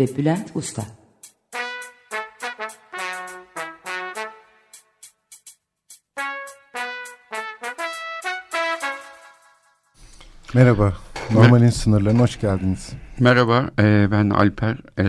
[0.00, 0.86] ve Bülent Usta
[10.54, 10.94] Merhaba,
[11.34, 12.92] Normalin sınırlarına hoş geldiniz.
[13.20, 14.76] Merhaba, e, ben Alper.
[14.98, 15.04] E,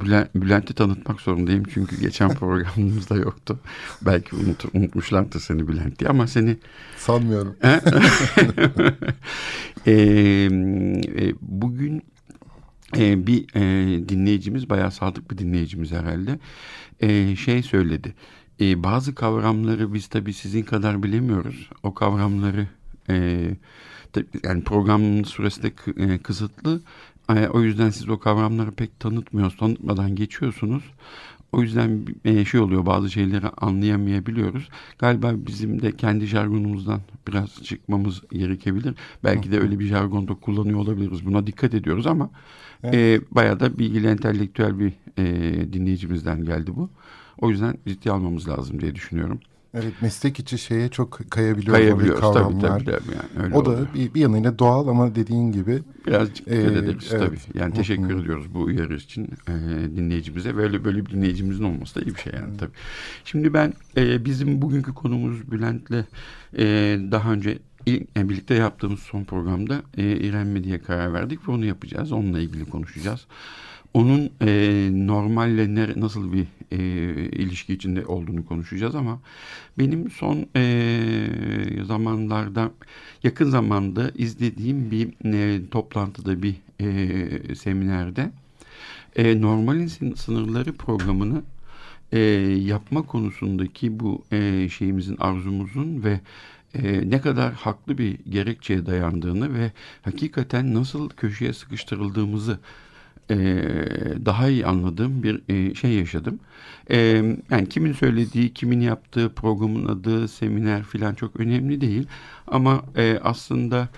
[0.00, 3.60] Bülent, Bülent'i tanıtmak zorundayım çünkü geçen programımızda yoktu.
[4.02, 6.56] Belki unut, unutmuşlardı seni Bülent diye ama seni...
[6.96, 7.56] Sanmıyorum.
[9.86, 10.48] e, e,
[12.96, 16.38] e, bir e, dinleyicimiz, bayağı sadık bir dinleyicimiz herhalde,
[17.00, 18.14] e, şey söyledi.
[18.60, 21.70] E, bazı kavramları biz tabii sizin kadar bilemiyoruz.
[21.82, 22.68] O kavramları...
[23.10, 23.50] E,
[24.44, 26.80] yani programın süresi de e, kısıtlı.
[27.28, 30.84] E, o yüzden siz o kavramları pek tanıtmıyorsunuz, tanıtmadan geçiyorsunuz.
[31.54, 34.68] O yüzden e, şey oluyor bazı şeyleri anlayamayabiliyoruz.
[34.98, 38.94] Galiba bizim de kendi jargonumuzdan biraz çıkmamız gerekebilir.
[39.24, 41.26] Belki de öyle bir jargonda kullanıyor olabiliriz.
[41.26, 42.30] Buna dikkat ediyoruz ama
[42.82, 42.94] evet.
[42.94, 45.24] e, bayağı da bilgili entelektüel bir e,
[45.72, 46.90] dinleyicimizden geldi bu.
[47.38, 49.40] O yüzden ciddi almamız lazım diye düşünüyorum.
[49.74, 52.60] Evet meslek içi şeye çok kayabiliyor Kayabiliyoruz kavramlar.
[52.60, 53.16] Tabii, tabii, tabii.
[53.16, 53.78] Yani öyle o oluyor.
[53.78, 55.82] da bir, bir yanıyla doğal ama dediğin gibi.
[56.06, 57.20] Birazcık e, ederiz evet.
[57.20, 57.58] tabii.
[57.58, 59.52] Yani teşekkür ediyoruz bu uyarı için e,
[59.96, 60.56] dinleyicimize.
[60.56, 62.72] Böyle böyle bir dinleyicimizin olması da iyi bir şey yani tabii.
[63.24, 66.04] Şimdi ben e, bizim bugünkü konumuz Bülent'le
[66.58, 66.64] e,
[67.10, 72.12] daha önce yani birlikte yaptığımız son programda e, İrem diye karar verdik ve onu yapacağız.
[72.12, 73.26] Onunla ilgili konuşacağız
[73.94, 76.78] onun e, normalle ne, nasıl bir e,
[77.30, 79.20] ilişki içinde olduğunu konuşacağız ama
[79.78, 82.70] benim son e, zamanlarda
[83.22, 88.30] yakın zamanda izlediğim bir e, toplantıda bir e, seminerde
[89.16, 91.42] e, normalin sınırları programını
[92.12, 92.18] e,
[92.64, 96.20] yapma konusundaki bu e, şeyimizin arzumuzun ve
[96.74, 102.58] e, ne kadar haklı bir gerekçeye dayandığını ve hakikaten nasıl köşeye sıkıştırıldığımızı
[103.30, 103.36] e,
[104.26, 106.40] daha iyi anladığım bir e, şey yaşadım.
[106.90, 106.96] E,
[107.50, 112.06] yani kimin söylediği, kimin yaptığı, programın adı, seminer filan çok önemli değil.
[112.46, 113.88] Ama e, aslında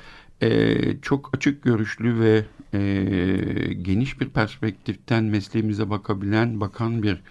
[0.43, 2.45] e, çok açık görüşlü ve
[2.75, 7.23] e, geniş bir perspektiften mesleğimize bakabilen, bakan bir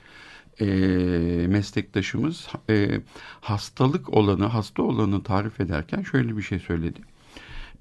[0.61, 0.67] e,
[1.47, 3.01] meslektaşımız e,
[3.41, 7.14] hastalık olanı, hasta olanı tarif ederken şöyle bir şey söyledi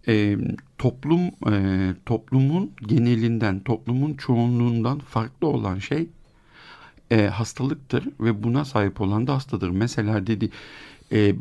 [0.09, 0.37] e,
[0.79, 1.21] toplum
[1.53, 6.09] e, toplumun genelinden, toplumun çoğunluğundan farklı olan şey
[7.11, 9.71] e, hastalıktır ve buna sahip olan da hastadır.
[9.71, 10.51] Mesela dedi
[11.13, 11.35] e,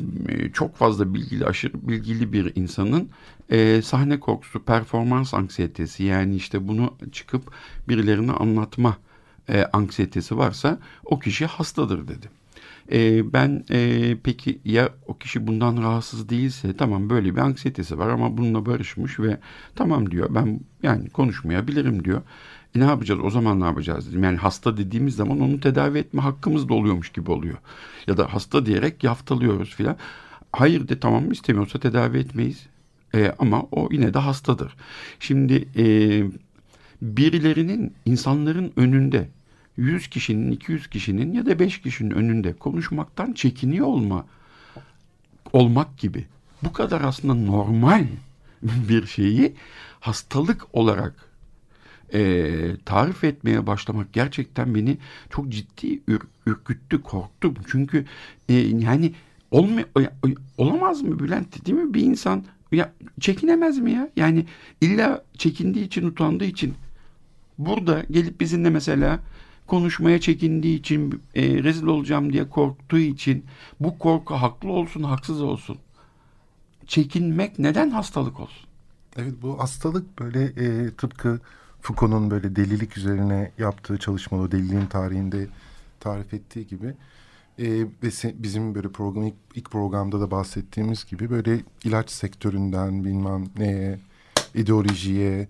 [0.53, 3.09] çok fazla bilgili, aşırı bilgili bir insanın
[3.49, 7.53] e, sahne korkusu, performans anksiyetesi yani işte bunu çıkıp
[7.89, 8.97] birilerine anlatma
[9.49, 12.42] e, anksiyetesi varsa o kişi hastadır dedi.
[12.91, 18.09] E, ben e, peki ya o kişi bundan rahatsız değilse tamam böyle bir anksiyetesi var
[18.09, 19.37] ama bununla barışmış ve
[19.75, 22.21] tamam diyor ben yani konuşmayabilirim diyor.
[22.75, 24.23] E ne yapacağız o zaman ne yapacağız dedim.
[24.23, 27.57] Yani hasta dediğimiz zaman onu tedavi etme hakkımız da oluyormuş gibi oluyor.
[28.07, 29.97] Ya da hasta diyerek yaftalıyoruz filan.
[30.51, 32.67] Hayır de tamam istemiyorsa tedavi etmeyiz.
[33.15, 34.75] E, ama o yine de hastadır.
[35.19, 35.85] Şimdi e,
[37.01, 39.27] birilerinin insanların önünde
[39.77, 44.25] 100 kişinin, 200 kişinin ya da 5 kişinin önünde konuşmaktan çekiniyor olma
[45.53, 46.25] olmak gibi.
[46.63, 48.05] Bu kadar aslında normal
[48.63, 49.53] bir şeyi
[49.99, 51.29] hastalık olarak
[52.13, 52.51] e,
[52.85, 54.97] tarif etmeye başlamak gerçekten beni
[55.29, 57.55] çok ciddi ür, ürküttü, korktum.
[57.67, 58.05] Çünkü
[58.49, 59.13] e, yani
[59.51, 59.81] olma,
[60.57, 64.09] olamaz mı Bülent değil mi bir insan ya çekinemez mi ya?
[64.15, 64.45] Yani
[64.81, 66.73] illa çekindiği için, utandığı için
[67.57, 69.19] burada gelip bizimle mesela
[69.73, 73.45] konuşmaya çekindiği için, e, rezil olacağım diye korktuğu için
[73.79, 75.77] bu korku haklı olsun, haksız olsun.
[76.87, 78.67] Çekinmek neden hastalık olsun?
[79.17, 81.39] Evet bu hastalık böyle e, tıpkı
[81.81, 85.47] Foucault'un böyle delilik üzerine yaptığı çalışmalı deliliğin tarihinde
[85.99, 86.93] tarif ettiği gibi
[87.59, 87.87] e,
[88.43, 93.99] bizim böyle program ilk, ilk programda da bahsettiğimiz gibi böyle ilaç sektöründen bilmem neye
[94.55, 95.47] ideolojiye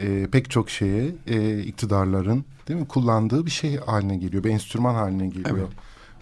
[0.00, 4.44] e, pek çok şeye e, iktidarların değil mi kullandığı bir şey haline geliyor.
[4.44, 5.58] Bir enstrüman haline geliyor.
[5.58, 5.68] Evet.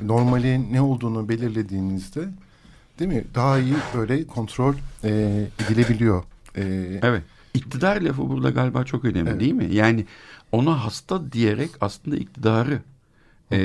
[0.01, 2.29] Normali ne olduğunu belirlediğinizde
[2.99, 6.25] değil mi daha iyi böyle kontrol e, edilebiliyor.
[6.57, 6.63] E,
[7.03, 7.23] evet.
[7.55, 9.41] İktidar lafı burada galiba çok önemli evet.
[9.41, 9.75] değil mi?
[9.75, 10.07] Yani
[10.53, 12.83] ona hasta diyerek aslında iktidarı
[13.53, 13.59] e,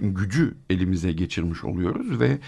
[0.00, 2.38] gücü elimize geçirmiş oluyoruz ve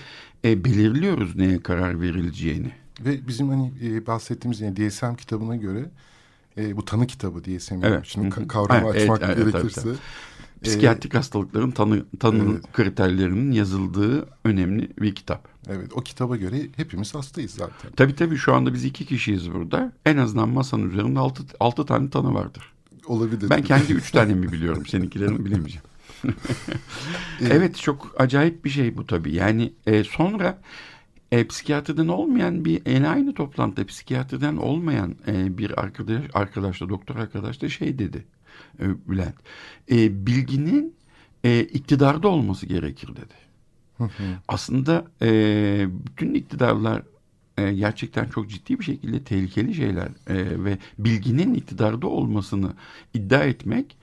[0.44, 2.72] e, belirliyoruz neye karar verileceğini.
[3.00, 5.84] Ve bizim hani e, bahsettiğimiz yani DSM kitabına göre
[6.58, 7.84] e, bu tanı kitabı DSM.
[7.84, 8.00] Evet.
[8.04, 9.81] Şimdi ka kavramı evet, açmak evet, gerekirse.
[9.84, 9.96] Evet, tabii,
[10.62, 12.72] Psikiyatrik ee, hastalıkların tanı, tanı evet.
[12.72, 15.49] kriterlerinin yazıldığı önemli bir kitap.
[15.69, 17.90] Evet o kitaba göre hepimiz hastayız zaten.
[17.96, 19.93] Tabii tabii şu anda biz iki kişiyiz burada.
[20.06, 22.72] En azından masanın üzerinde altı, altı tane tanı vardır.
[23.06, 23.50] Olabilir.
[23.50, 25.82] Ben kendi üç tane mi biliyorum seninkilerini bilemeyeceğim.
[27.40, 29.34] evet çok acayip bir şey bu tabii.
[29.34, 30.58] Yani e, sonra
[31.32, 37.62] e, psikiyatriden olmayan bir en aynı toplantıda psikiyatriden olmayan e, bir arkadaş arkadaşla doktor arkadaş
[37.62, 38.25] da şey dedi
[38.81, 39.34] e, Bülent.
[39.90, 40.94] E, bilginin
[41.44, 43.34] e, iktidarda olması gerekir dedi.
[44.49, 47.02] Aslında e, bütün iktidarlar
[47.58, 52.73] e, gerçekten çok ciddi bir şekilde tehlikeli şeyler e, ve bilginin iktidarda olmasını
[53.14, 53.96] iddia etmek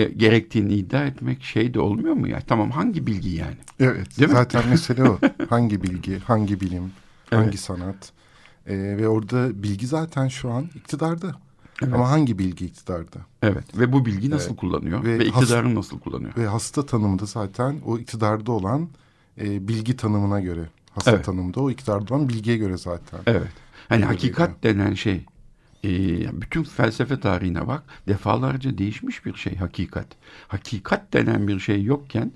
[0.00, 2.40] e, gerektiğini iddia etmek şey de olmuyor mu ya?
[2.40, 3.56] Tamam hangi bilgi yani?
[3.80, 4.18] Evet.
[4.18, 4.70] Değil zaten mi?
[4.70, 5.18] mesele o.
[5.50, 6.92] Hangi bilgi, hangi bilim,
[7.30, 7.60] hangi evet.
[7.60, 8.12] sanat?
[8.66, 11.36] E, ve orada bilgi zaten şu an iktidarda.
[11.82, 11.94] Evet.
[11.94, 13.18] Ama hangi bilgi iktidarda?
[13.42, 14.60] Evet ve bu bilgi nasıl evet.
[14.60, 16.36] kullanıyor ve, ve iktidarını nasıl kullanıyor?
[16.36, 18.88] Ve hasta tanımı da zaten o iktidarda olan
[19.40, 20.68] e, bilgi tanımına göre.
[20.90, 21.24] Hasta evet.
[21.24, 23.20] tanımda o iktidarda olan bilgiye göre zaten.
[23.26, 23.48] Evet.
[23.88, 25.24] Hani hakikat denen şey
[25.84, 25.90] e,
[26.40, 30.06] bütün felsefe tarihine bak defalarca değişmiş bir şey hakikat.
[30.48, 32.32] Hakikat denen bir şey yokken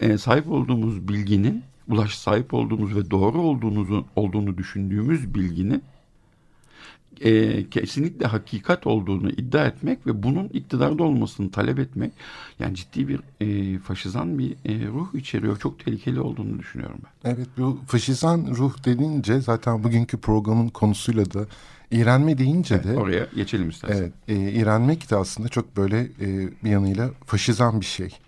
[0.00, 5.82] e, sahip olduğumuz bilginin ulaş sahip olduğumuz ve doğru olduğunuzu olduğunu düşündüğümüz bilginin
[7.20, 12.12] e, kesinlikle hakikat olduğunu iddia etmek ve bunun iktidarda olmasını talep etmek
[12.58, 15.58] yani ciddi bir e, faşizan bir e, ruh içeriyor.
[15.58, 17.30] Çok tehlikeli olduğunu düşünüyorum ben.
[17.30, 21.46] Evet bu faşizan ruh denince zaten bugünkü programın konusuyla da
[21.92, 22.96] İğrenme deyince evet, de...
[22.96, 23.96] Oraya geçelim istersen.
[23.96, 28.18] Evet, e, iğrenmek de aslında çok böyle e, bir yanıyla faşizan bir şey.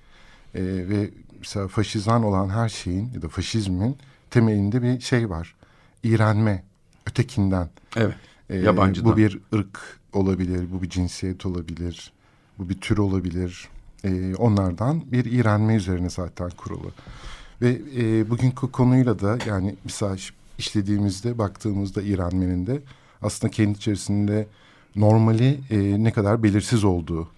[0.54, 3.96] E, ve mesela faşizan olan her şeyin ya da faşizmin
[4.30, 5.54] temelinde bir şey var.
[6.02, 6.62] İğrenme,
[7.06, 7.68] ötekinden.
[7.96, 8.14] Evet,
[8.50, 9.12] e, yabancıdan.
[9.12, 9.80] Bu bir ırk
[10.12, 12.12] olabilir, bu bir cinsiyet olabilir,
[12.58, 13.68] bu bir tür olabilir.
[14.04, 16.92] E, onlardan bir iğrenme üzerine zaten kurulu.
[17.62, 20.16] Ve e, bugünkü konuyla da yani mesela
[20.58, 22.80] işlediğimizde, baktığımızda iğrenmenin de
[23.24, 24.46] aslında kendi içerisinde
[24.96, 27.28] normali e, ne kadar belirsiz olduğu.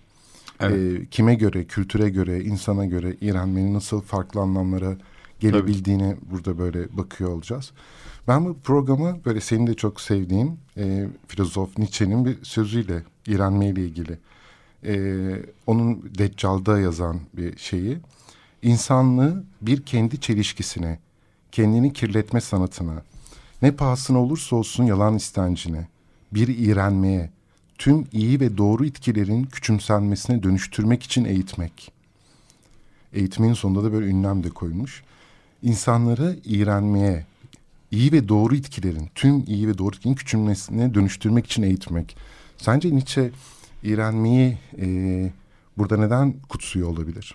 [0.60, 1.02] Evet.
[1.02, 4.96] E, kime göre, kültüre göre, insana göre İranmenin nasıl farklı anlamlara
[5.40, 6.30] gelebildiğini Tabii.
[6.30, 7.72] burada böyle bakıyor olacağız.
[8.28, 13.84] Ben bu programı böyle senin de çok sevdiğin e, filozof Nietzsche'nin bir sözüyle İranme ile
[13.84, 14.18] ilgili.
[14.84, 14.96] E,
[15.66, 17.98] onun Deccal'da yazan bir şeyi.
[18.62, 20.98] İnsanlığı bir kendi çelişkisine,
[21.52, 23.02] kendini kirletme sanatına,
[23.62, 25.86] ne pahasına olursa olsun yalan istencine,
[26.32, 27.30] bir iğrenmeye,
[27.78, 31.92] tüm iyi ve doğru itkilerin küçümsenmesine dönüştürmek için eğitmek.
[33.12, 35.02] Eğitimin sonunda da böyle ünlem de koymuş.
[35.62, 37.26] İnsanları iğrenmeye,
[37.90, 42.16] iyi ve doğru itkilerin, tüm iyi ve doğru itkilerin küçülmesine dönüştürmek için eğitmek.
[42.58, 43.30] Sence Nietzsche
[43.82, 44.86] iğrenmeyi e,
[45.78, 47.34] burada neden kutsuyor olabilir?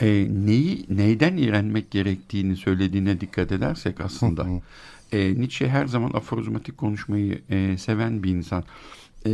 [0.00, 0.06] E,
[0.46, 4.46] neyi neyden iğrenmek gerektiğini söylediğine dikkat edersek aslında
[5.12, 8.64] e, Nietzsche her zaman aforizmatik konuşmayı e, seven bir insan.
[9.26, 9.30] E,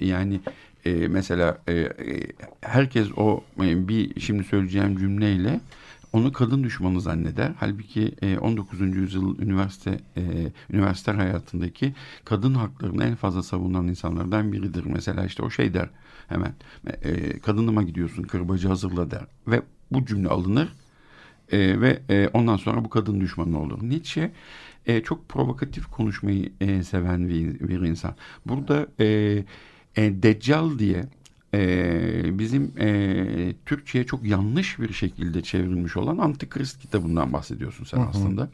[0.00, 0.40] yani
[0.84, 1.88] e, mesela e,
[2.60, 5.60] herkes o e, bir şimdi söyleyeceğim cümleyle
[6.12, 7.52] onu kadın düşmanı zanneder.
[7.60, 8.80] Halbuki e, 19.
[8.80, 10.22] yüzyıl üniversite e,
[10.70, 14.84] üniversite hayatındaki kadın haklarını en fazla savunan insanlardan biridir.
[14.84, 15.90] Mesela işte o şey der
[16.28, 16.54] hemen
[17.02, 20.72] e, kadınıma gidiyorsun kırbacı hazırla der ve bu cümle alınır
[21.52, 23.78] e, ve e, ondan sonra bu kadın düşmanı olur.
[23.82, 24.30] Nietzsche
[24.86, 28.14] e, çok provokatif konuşmayı e, seven bir, bir insan.
[28.46, 29.04] Burada e,
[29.96, 31.04] e, Deccal diye
[31.54, 38.02] e, bizim e, Türkçe'ye çok yanlış bir şekilde çevrilmiş olan Antikrist kitabından bahsediyorsun sen hı
[38.02, 38.08] hı.
[38.08, 38.50] aslında.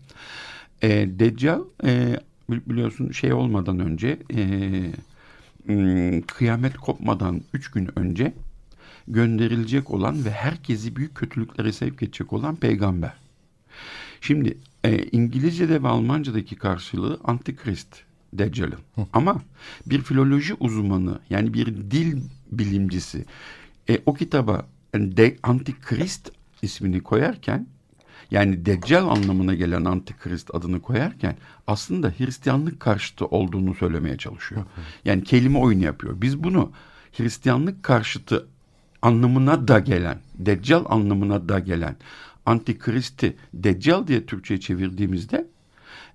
[0.82, 0.88] E,
[1.18, 8.32] Deccal e, biliyorsun şey olmadan önce e, kıyamet kopmadan üç gün önce
[9.08, 13.12] gönderilecek olan ve herkesi büyük kötülüklere sevk edecek olan peygamber.
[14.20, 17.88] Şimdi e, İngilizce'de ve Almanca'daki karşılığı Antikrist,
[18.32, 19.06] Deccal'ın.
[19.12, 19.42] Ama
[19.86, 22.22] bir filoloji uzmanı yani bir dil
[22.52, 23.24] bilimcisi
[23.88, 26.32] e, o kitaba de, Antikrist
[26.62, 27.66] ismini koyarken
[28.30, 31.36] yani Deccal anlamına gelen Antikrist adını koyarken
[31.66, 34.64] aslında Hristiyanlık karşıtı olduğunu söylemeye çalışıyor.
[35.04, 36.20] Yani kelime oyunu yapıyor.
[36.20, 36.72] Biz bunu
[37.12, 38.48] Hristiyanlık karşıtı
[39.06, 41.96] anlamına da gelen, Deccal anlamına da gelen
[42.46, 45.46] Antikristi Deccal diye Türkçe'ye çevirdiğimizde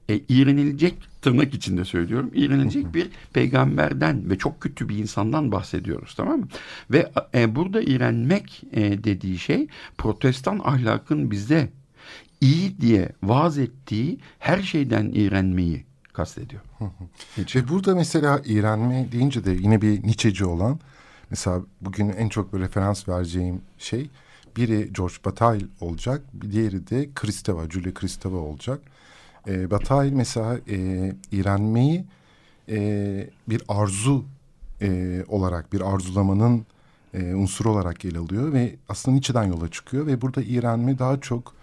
[0.10, 6.40] e, iğrenilecek tırnak içinde söylüyorum iğrenilecek bir peygamberden ve çok kötü bir insandan bahsediyoruz tamam
[6.40, 6.48] mı?
[6.92, 9.68] Ve e, burada iğrenmek e, dediği şey
[9.98, 11.70] protestan ahlakın bize
[12.42, 16.62] iyi diye vaaz ettiği her şeyden iğrenmeyi kastediyor.
[17.56, 20.80] Ve burada mesela iğrenme deyince de yine bir Nietzsche'ci olan
[21.32, 24.10] mesela bugün en çok bir referans vereceğim şey
[24.58, 26.22] biri George Bataille olacak
[26.52, 28.82] diğeri de Kristeva, Julia Kristeva olacak.
[29.48, 32.06] E, Bataille mesela e, iğrenmeyi
[32.70, 34.26] e, bir arzu
[34.82, 36.66] e, olarak bir arzulamanın
[37.14, 41.54] e, unsuru olarak ele alıyor ve aslında Nietzsche'den yola çıkıyor ve burada iğrenme daha çok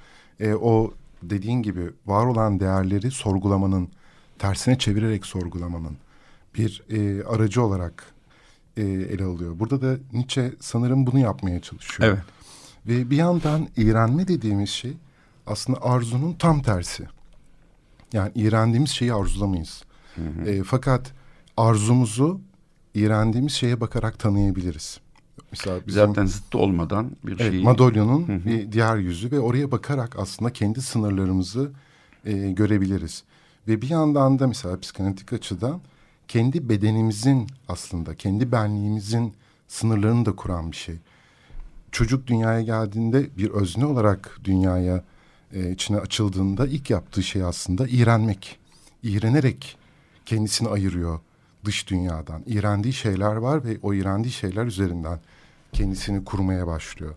[0.40, 3.88] e, o dediğin gibi var olan değerleri sorgulamanın
[4.38, 5.96] tersine çevirerek sorgulamanın
[6.54, 8.17] bir e, aracı olarak
[8.78, 9.58] e, ele alıyor.
[9.58, 12.08] Burada da Nietzsche sanırım bunu yapmaya çalışıyor.
[12.08, 12.22] Evet.
[12.86, 14.92] Ve bir yandan iğrenme dediğimiz şey
[15.46, 17.06] aslında arzunun tam tersi.
[18.12, 19.82] Yani iğrendiğimiz şeyi arzulamayız.
[20.14, 20.50] Hı hı.
[20.50, 21.12] E, fakat
[21.56, 22.40] arzumuzu
[22.94, 25.00] iğrendiğimiz şeye bakarak tanıyabiliriz.
[25.50, 27.64] Mesela bizim, Zaten zıttı olmadan bir evet, şeyi...
[27.64, 31.70] Madalyonun bir diğer yüzü ve oraya bakarak aslında kendi sınırlarımızı
[32.24, 33.24] e, görebiliriz.
[33.68, 35.80] Ve bir yandan da mesela psikanalitik açıdan
[36.28, 39.34] kendi bedenimizin aslında kendi benliğimizin
[39.68, 40.96] sınırlarını da kuran bir şey.
[41.92, 45.04] Çocuk dünyaya geldiğinde bir özne olarak dünyaya
[45.52, 48.58] e, içine açıldığında ilk yaptığı şey aslında iğrenmek.
[49.02, 49.76] İğrenerek
[50.26, 51.20] kendisini ayırıyor
[51.64, 52.42] dış dünyadan.
[52.46, 55.20] İğrendiği şeyler var ve o iğrendiği şeyler üzerinden
[55.72, 57.14] kendisini kurmaya başlıyor.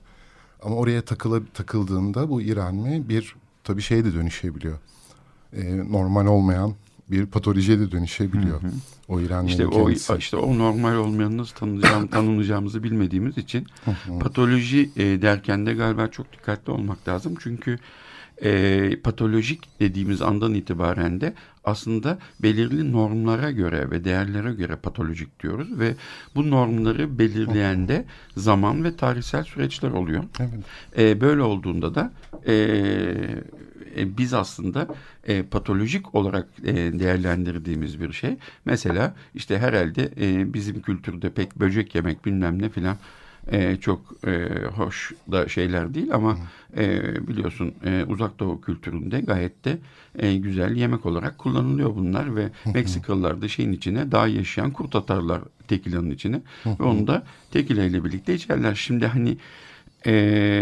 [0.64, 4.78] Ama oraya takıla, takıldığında bu iğrenme bir tabii şeye de dönüşebiliyor.
[5.54, 6.74] Ee, normal olmayan
[7.12, 8.62] bir patolojiye de dönüşebiliyor.
[8.62, 8.72] Hı hı.
[9.08, 10.14] O İran'ın işte kendisi.
[10.14, 13.68] o işte o normal olmayanı nasıl tanıyacağım, tanımlayacağımızı bilmediğimiz için
[14.20, 17.36] patoloji e, derken de galiba çok dikkatli olmak lazım.
[17.40, 17.78] Çünkü
[18.44, 25.80] e, patolojik dediğimiz andan itibaren de aslında belirli normlara göre ve değerlere göre patolojik diyoruz
[25.80, 25.96] ve
[26.36, 28.06] bu normları belirleyen de
[28.38, 30.24] zaman ve tarihsel süreçler oluyor.
[30.40, 30.52] Evet.
[30.98, 32.12] E, böyle olduğunda da
[32.46, 32.54] e,
[33.98, 34.88] e, biz aslında
[35.32, 38.38] e, patolojik olarak e, değerlendirdiğimiz bir şey.
[38.66, 42.98] Mesela işte herhalde e, bizim kültürde pek böcek yemek bilmem ne filan
[43.52, 46.38] e, çok e, hoş da şeyler değil ama
[46.78, 49.78] e, biliyorsun e, uzak doğu kültüründe gayet de
[50.20, 55.42] e, güzel yemek olarak kullanılıyor bunlar ve Meksikalılar da şeyin içine daha yaşayan kurt atarlar
[55.68, 56.42] tekilanın içine.
[56.66, 58.76] Ve onu da tekila ile birlikte içerler.
[58.76, 59.38] Şimdi hani
[60.06, 60.12] e,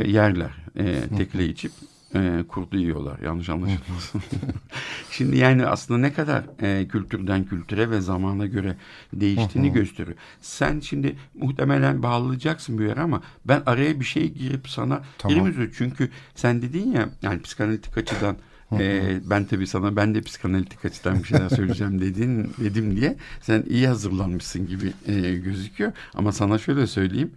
[0.08, 1.72] yerler e, tekile içip
[2.16, 3.20] e, kurdu yiyorlar.
[3.20, 4.22] Yanlış anlaşılmasın.
[5.12, 8.76] Şimdi yani aslında ne kadar e, kültürden kültüre ve zamana göre
[9.14, 10.18] değiştiğini gösteriyor.
[10.42, 15.54] Sen şimdi muhtemelen bağlayacaksın bir yere ama ben araya bir şey girip sana tamam.
[15.78, 18.36] çünkü sen dedin ya yani psikanalitik açıdan
[18.80, 23.64] ee, ben tabii sana ben de psikanalitik açıdan bir şeyler söyleyeceğim dedin dedim diye sen
[23.70, 25.92] iyi hazırlanmışsın gibi e, gözüküyor.
[26.14, 27.32] Ama sana şöyle söyleyeyim.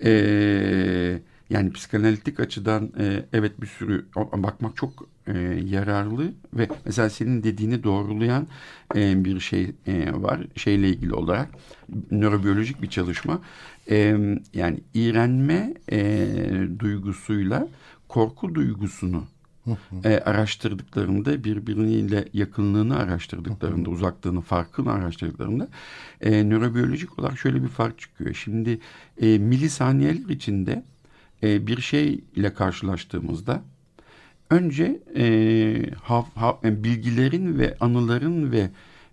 [0.00, 1.22] Eee
[1.52, 7.84] yani psikanalitik açıdan e, evet bir sürü bakmak çok e, yararlı ve mesela senin dediğini
[7.84, 8.46] doğrulayan
[8.96, 11.48] e, bir şey e, var şeyle ilgili olarak
[12.10, 13.40] nörobiyolojik bir çalışma
[13.90, 14.16] e,
[14.54, 16.28] yani iğrenme e,
[16.78, 17.68] duygusuyla
[18.08, 19.24] korku duygusunu
[20.04, 25.68] e, araştırdıklarında birbiriyle yakınlığını araştırdıklarında uzaklığını farkını araştırdıklarında
[26.20, 28.34] e, nörobiyolojik olarak şöyle bir fark çıkıyor.
[28.34, 28.78] Şimdi
[29.20, 30.82] e, milisaniyeler içinde
[31.42, 33.62] e, bir şeyle karşılaştığımızda
[34.50, 38.70] önce e, ha, ha, e, bilgilerin ve anıların ve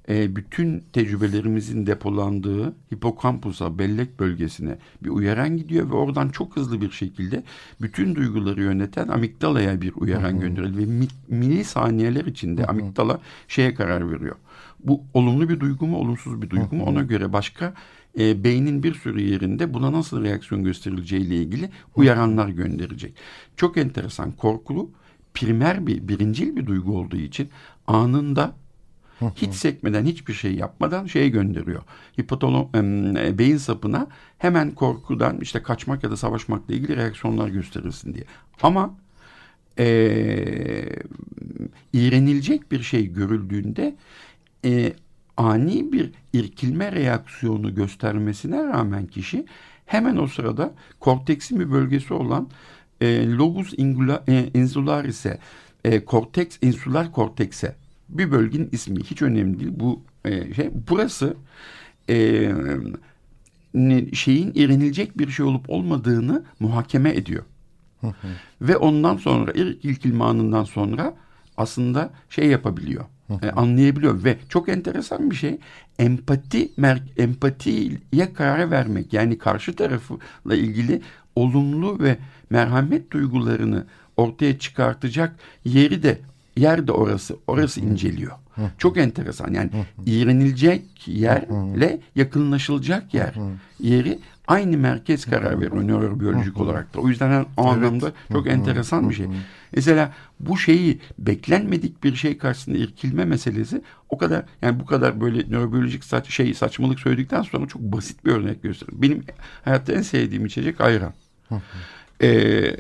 [0.10, 6.92] e, bütün tecrübelerimizin depolandığı hipokampusa, bellek bölgesine bir uyaran gidiyor ve oradan çok hızlı bir
[6.92, 7.44] şekilde
[7.82, 14.36] bütün duyguları yöneten amigdalaya bir uyaran gönderiliyor ve mi, milisaniyeler içinde amigdala şeye karar veriyor.
[14.80, 16.84] Bu olumlu bir duygu mu, olumsuz bir duygu mu?
[16.84, 17.74] Ona göre başka
[18.20, 23.14] e, beynin bir sürü yerinde buna nasıl reaksiyon gösterileceği ile ilgili uyaranlar gönderecek.
[23.58, 24.90] Çok enteresan korkulu
[25.34, 27.50] primer bir birincil bir duygu olduğu için
[27.88, 28.56] anında
[29.36, 31.82] hiç sekmeden hiçbir şey yapmadan şey gönderiyor.
[32.20, 38.24] Hipotalo e, beyin sapına hemen korkudan işte kaçmak ya da savaşmakla ilgili reaksiyonlar gösterilsin diye.
[38.62, 38.96] Ama
[39.80, 39.86] e,
[41.94, 43.96] iğrenilecek bir şey görüldüğünde
[44.66, 44.94] e,
[45.40, 49.46] ani bir irkilme reaksiyonu göstermesine rağmen kişi
[49.86, 52.50] hemen o sırada korteksin bir bölgesi olan
[53.02, 55.40] e, lobus ingula, e, insularis'e,
[55.84, 57.76] e, korteks insular kortekse
[58.10, 59.72] bir bölgenin ismi hiç önemli değil.
[59.76, 61.36] Bu e, şey burası
[62.10, 62.52] e,
[64.14, 67.44] şeyin irinilecek bir şey olup olmadığını muhakeme ediyor.
[68.62, 71.14] Ve ondan sonra ilk ilkilme anından sonra
[71.58, 73.06] aslında şey yapabiliyor
[73.42, 75.58] e, anlayabiliyor ve çok enteresan bir şey
[76.00, 76.70] empati
[77.18, 81.02] empatiye karar vermek yani karşı tarafla ilgili
[81.36, 82.18] olumlu ve
[82.50, 83.86] merhamet duygularını
[84.18, 86.18] ortaya çıkartacak yeri de
[86.58, 88.32] yer de orası orası inceliyor.
[88.78, 89.54] Çok enteresan.
[89.54, 89.70] Yani
[90.06, 93.34] iğrenilecek yerle yakınlaşılacak yer
[93.80, 97.00] yeri aynı merkez karar veriyor nörobiyolojik olarak da.
[97.00, 99.26] O yüzden o anlamda çok enteresan bir şey.
[99.76, 105.52] Mesela bu şeyi beklenmedik bir şey karşısında irkilme meselesi o kadar yani bu kadar böyle
[105.52, 109.02] nörobiyolojik saç, şey saçmalık söyledikten sonra çok basit bir örnek gösteriyorum.
[109.02, 109.24] Benim
[109.66, 111.14] hayatta en sevdiğim içecek ayran.
[112.22, 112.76] Ee,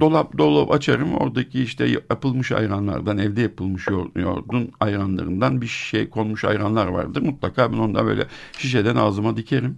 [0.00, 6.86] dolap dolap açarım oradaki işte yapılmış ayranlardan evde yapılmış yoğurdun ayranlarından bir şey konmuş ayranlar
[6.86, 7.22] vardır.
[7.22, 8.26] Mutlaka ben ondan böyle
[8.58, 9.76] şişeden ağzıma dikerim.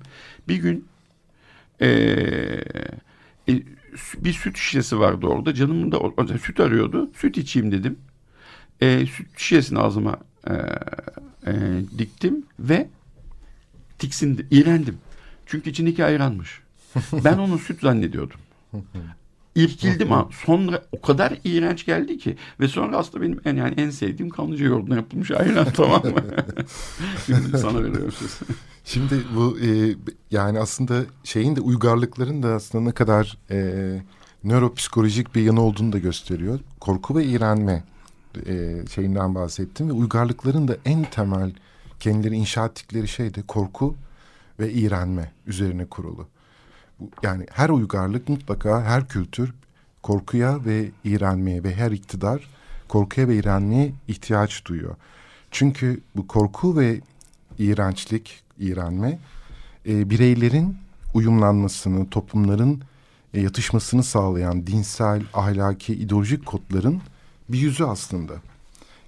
[0.49, 0.85] Bir gün
[1.81, 1.89] ee,
[3.49, 3.63] e,
[4.19, 5.55] bir süt şişesi vardı orada.
[5.55, 7.11] Canımın da süt arıyordu.
[7.17, 7.99] Süt içeyim dedim.
[8.81, 10.53] E, süt şişesini ağzıma e,
[11.47, 11.53] e,
[11.99, 12.89] diktim ve
[13.99, 14.99] tiksindim, iğrendim.
[15.47, 16.61] Çünkü içindeki ayranmış.
[17.25, 18.41] Ben onu süt zannediyordum.
[19.55, 20.29] İrkildim ha.
[20.45, 22.37] Sonra o kadar iğrenç geldi ki.
[22.61, 26.23] Ve sonra aslında benim en yani en sevdiğim kanlıca yoğurduna yapılmış ayran tamam mı?
[27.27, 28.39] Şimdi sana veriyorum söz.
[28.89, 29.95] Şimdi bu e,
[30.31, 33.59] yani aslında şeyin de uygarlıkların da aslında ne kadar e,
[34.45, 36.61] nöropsikolojik bir yanı olduğunu da gösteriyor.
[36.81, 37.85] Korku ve iğrenme
[38.47, 41.53] e, şeyinden bahsettim ve uygarlıkların da en temel
[42.01, 43.95] kendileri inşa ettikleri şey de korku
[44.61, 46.27] ve iğrenme üzerine kurulu.
[47.23, 49.55] Yani her uygarlık mutlaka her kültür
[50.03, 52.49] korkuya ve iğrenmeye ve her iktidar
[52.89, 54.97] korkuya ve iğrenmeye ihtiyaç duyuyor.
[55.51, 57.01] Çünkü bu korku ve
[57.59, 59.19] iğrençlik, iğrenme
[59.89, 60.77] e, bireylerin
[61.15, 62.81] uyumlanmasını, toplumların
[63.35, 67.01] e, yatışmasını sağlayan dinsel, ahlaki, ideolojik kodların
[67.49, 68.33] bir yüzü aslında.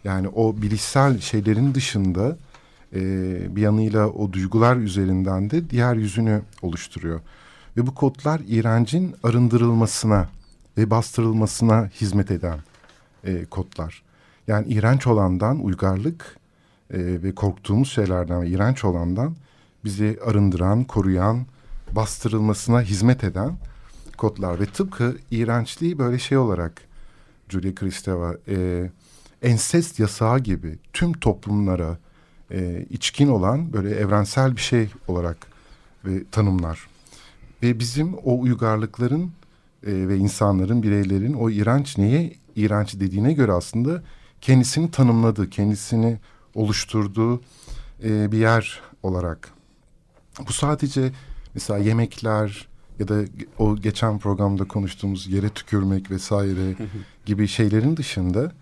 [0.04, 2.36] Yani o bilişsel şeylerin dışında
[2.94, 3.00] e,
[3.56, 7.20] bir yanıyla o duygular üzerinden de diğer yüzünü oluşturuyor.
[7.76, 10.28] Ve bu kodlar iğrencin arındırılmasına
[10.78, 12.58] ve bastırılmasına hizmet eden
[13.24, 14.02] e, kodlar.
[14.46, 16.36] Yani iğrenç olandan uygarlık
[16.90, 19.34] e, ve korktuğumuz şeylerden ve iğrenç olandan
[19.84, 21.46] bizi arındıran, koruyan,
[21.92, 23.58] bastırılmasına hizmet eden
[24.16, 24.60] kodlar.
[24.60, 26.82] Ve tıpkı iğrençliği böyle şey olarak
[27.48, 28.90] Julia Kristeva e,
[29.42, 31.98] ensest yasağı gibi tüm toplumlara
[32.50, 35.36] e, içkin olan böyle evrensel bir şey olarak
[36.04, 36.88] ve tanımlar.
[37.62, 39.32] Ve bizim o uygarlıkların
[39.86, 44.02] e, ve insanların, bireylerin o iğrenç neye iğrenç dediğine göre aslında
[44.40, 46.18] kendisini tanımladığı, kendisini
[46.54, 47.42] oluşturduğu
[48.04, 49.59] e, bir yer olarak.
[50.48, 51.12] Bu sadece
[51.54, 53.24] mesela yemekler ya da
[53.58, 56.74] o geçen programda konuştuğumuz yere tükürmek vesaire
[57.26, 58.52] gibi şeylerin dışında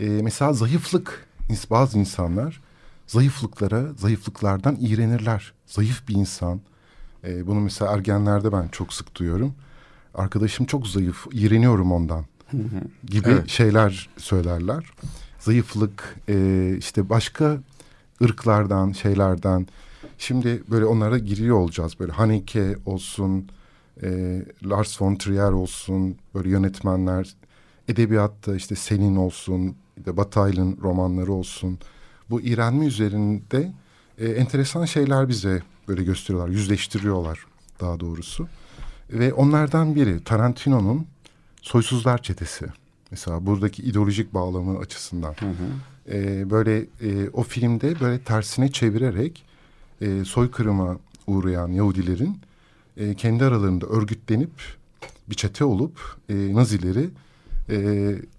[0.00, 1.26] e, mesela zayıflık
[1.70, 2.60] bazı insanlar
[3.06, 5.52] zayıflıklara zayıflıklardan iğrenirler.
[5.66, 6.60] Zayıf bir insan
[7.24, 9.54] e, bunu mesela ergenlerde ben çok sık duyuyorum.
[10.14, 12.24] Arkadaşım çok zayıf, iğreniyorum ondan
[13.04, 13.48] gibi evet.
[13.48, 14.92] şeyler söylerler.
[15.38, 17.58] Zayıflık, e, işte başka
[18.22, 19.66] ırklardan, şeylerden.
[20.18, 22.00] Şimdi böyle onlara giriyor olacağız.
[22.00, 23.48] Böyle Haneke olsun,
[24.02, 27.34] e, Lars von Trier olsun, böyle yönetmenler.
[27.88, 31.78] Edebiyatta işte Senin olsun, de Batayl'ın romanları olsun.
[32.30, 33.72] Bu iğrenme üzerinde
[34.18, 37.46] e, enteresan şeyler bize böyle gösteriyorlar, yüzleştiriyorlar
[37.80, 38.48] daha doğrusu.
[39.10, 41.06] Ve onlardan biri Tarantino'nun
[41.62, 42.66] Soysuzlar Çetesi.
[43.10, 45.34] Mesela buradaki ideolojik bağlamı açısından.
[45.40, 46.14] Hı hı.
[46.16, 49.44] E, böyle e, o filmde böyle tersine çevirerek
[50.00, 52.40] e, soykırıma uğrayan Yahudilerin
[52.96, 54.50] e, kendi aralarında örgütlenip
[55.30, 57.10] bir çete olup e, Nazileri
[57.70, 57.78] e,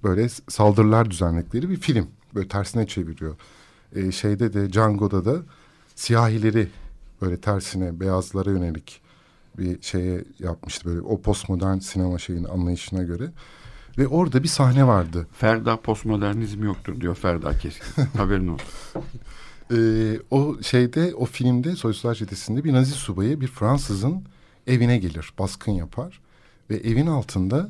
[0.04, 2.08] böyle saldırılar düzenledikleri bir film.
[2.36, 3.36] Böyle tersine çeviriyor.
[3.96, 5.42] E, şeyde de Django'da da
[5.96, 6.68] siyahileri
[7.22, 9.02] böyle tersine beyazlara yönelik
[9.58, 13.32] bir şeye yapmıştı böyle o postmodern sinema şeyin anlayışına göre.
[13.98, 15.28] Ve orada bir sahne vardı.
[15.34, 18.06] Ferda postmodernizm yoktur diyor Ferda Keskin.
[18.18, 18.68] Haberin olsun.
[19.72, 24.24] Ee, o şeyde o filmde Soysuzlar Çetesi'nde bir Nazi subayı bir Fransızın
[24.68, 26.22] evine gelir baskın yapar.
[26.70, 27.70] Ve evin altında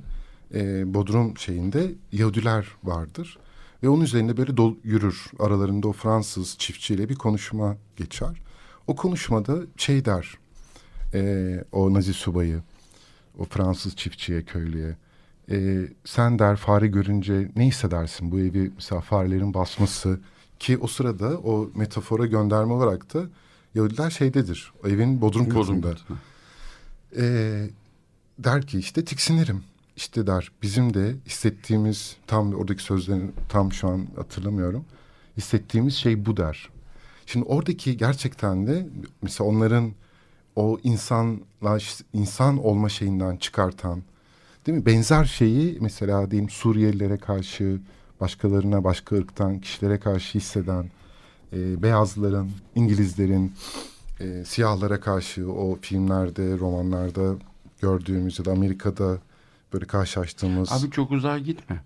[0.53, 3.37] e, Bodrum şeyinde Yahudiler vardır.
[3.83, 5.25] Ve onun üzerinde böyle dol, yürür.
[5.39, 8.41] Aralarında o Fransız çiftçiyle bir konuşma geçer.
[8.87, 10.37] O konuşmada şey der
[11.13, 12.61] e, o Nazi subayı
[13.39, 14.95] o Fransız çiftçiye köylüye
[15.51, 20.19] e, sen der fare görünce ne hissedersin bu evi mesela farelerin basması
[20.59, 23.23] ki o sırada o metafora gönderme olarak da
[23.75, 25.95] Yahudiler şeydedir o evin bodrum katında.
[27.17, 27.69] E,
[28.39, 29.63] der ki işte tiksinirim
[29.95, 34.85] işte der bizim de hissettiğimiz tam oradaki sözlerini tam şu an hatırlamıyorum
[35.39, 36.69] hissettiğimiz şey bu der.
[37.25, 38.87] Şimdi oradaki gerçekten de
[39.21, 39.91] mesela onların
[40.55, 44.03] o insanlaş, insan olma şeyinden çıkartan
[44.65, 44.85] değil mi?
[44.85, 47.79] Benzer şeyi mesela diyelim Suriyelilere karşı
[48.21, 50.89] başkalarına başka ırktan kişilere karşı hisseden
[51.53, 53.53] e, beyazların, İngilizlerin
[54.19, 57.35] e, siyahlara karşı o filmlerde, romanlarda
[57.81, 59.17] gördüğümüz ya da Amerika'da
[59.73, 60.71] böyle karşılaştığımız.
[60.71, 61.83] Abi çok uzağa gitme.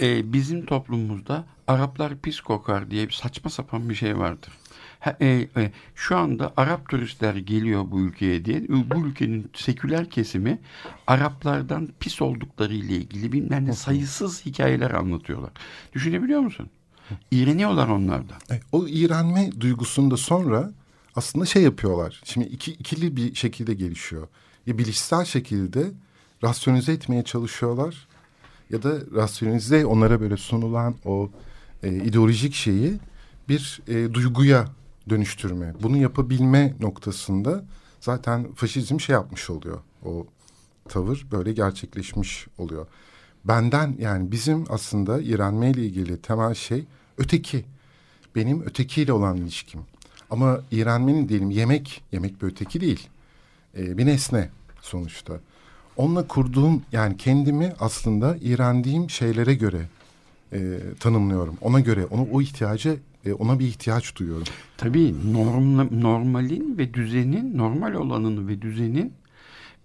[0.00, 4.52] Ee, bizim toplumumuzda Araplar pis kokar diye saçma sapan bir şey vardır.
[5.02, 10.58] Ha, e, e, şu anda Arap turistler geliyor bu ülkeye diye bu ülkenin seküler kesimi
[11.06, 15.50] Araplardan pis oldukları ile ilgili bilmem ne sayısız hikayeler anlatıyorlar.
[15.92, 16.70] Düşünebiliyor musun?
[17.30, 18.36] İğreniyorlar onlardan.
[18.50, 20.72] E, o iğrenme duygusunda sonra
[21.16, 22.20] aslında şey yapıyorlar.
[22.24, 24.28] Şimdi iki, ikili bir şekilde gelişiyor.
[24.66, 25.90] Ya bilişsel şekilde
[26.44, 28.08] rasyonize etmeye çalışıyorlar
[28.70, 31.30] ya da rasyonize onlara böyle sunulan o
[31.82, 32.98] e, ideolojik şeyi
[33.48, 34.68] bir e, duyguya
[35.08, 35.74] dönüştürme.
[35.82, 37.64] Bunu yapabilme noktasında
[38.00, 39.78] zaten faşizm şey yapmış oluyor.
[40.04, 40.26] O
[40.88, 42.86] tavır böyle gerçekleşmiş oluyor.
[43.44, 46.84] Benden yani bizim aslında iğrenme ile ilgili temel şey
[47.18, 47.64] öteki.
[48.34, 49.80] Benim ötekiyle olan ilişkim.
[50.30, 53.08] Ama iğrenmenin diyelim yemek, yemek bir öteki değil.
[53.78, 55.40] Ee, bir nesne sonuçta.
[55.96, 59.88] Onunla kurduğum yani kendimi aslında iğrendiğim şeylere göre
[60.52, 61.58] e, tanımlıyorum.
[61.60, 64.46] Ona göre, onu o ihtiyaca e, ona bir ihtiyaç duyuyorum.
[64.76, 69.12] Tabii norm, normalin ve düzenin, normal olanın ve düzenin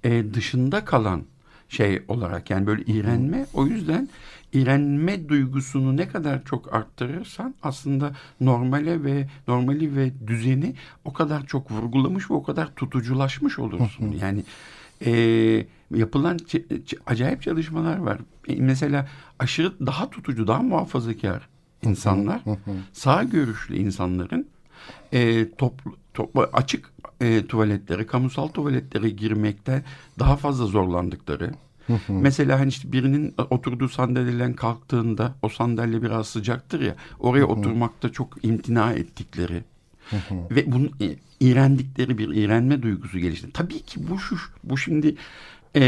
[0.04, 1.24] e, dışında kalan
[1.70, 4.10] şey olarak yani böyle iğrenme o yüzden
[4.54, 11.72] iğrenme duygusunu ne kadar çok arttırırsan aslında normale ve normali ve düzeni o kadar çok
[11.72, 14.16] vurgulamış ve o kadar tutuculaşmış olursun.
[14.22, 14.44] yani
[15.06, 15.12] e,
[15.96, 16.40] yapılan
[17.06, 18.20] acayip çalışmalar var.
[18.48, 19.08] E, mesela
[19.40, 21.48] aşırı daha tutucu, daha muhafazakar
[21.90, 22.44] insanlar,
[22.94, 24.48] sağ görüşlü insanların
[25.14, 29.84] e, toplu, toplu açık e, tuvaletlere, kamusal tuvaletlere girmekte
[30.20, 31.52] daha fazla zorlandıkları.
[32.08, 38.46] Mesela hani işte birinin oturduğu sandalyeden kalktığında o sandalye biraz sıcaktır ya oraya oturmakta çok
[38.46, 39.64] imtina ettikleri
[40.52, 43.48] ve bunun e, iğrendikleri bir iğrenme duygusu gelişti.
[43.54, 45.16] Tabii ki bu şu bu şimdi
[45.76, 45.84] e,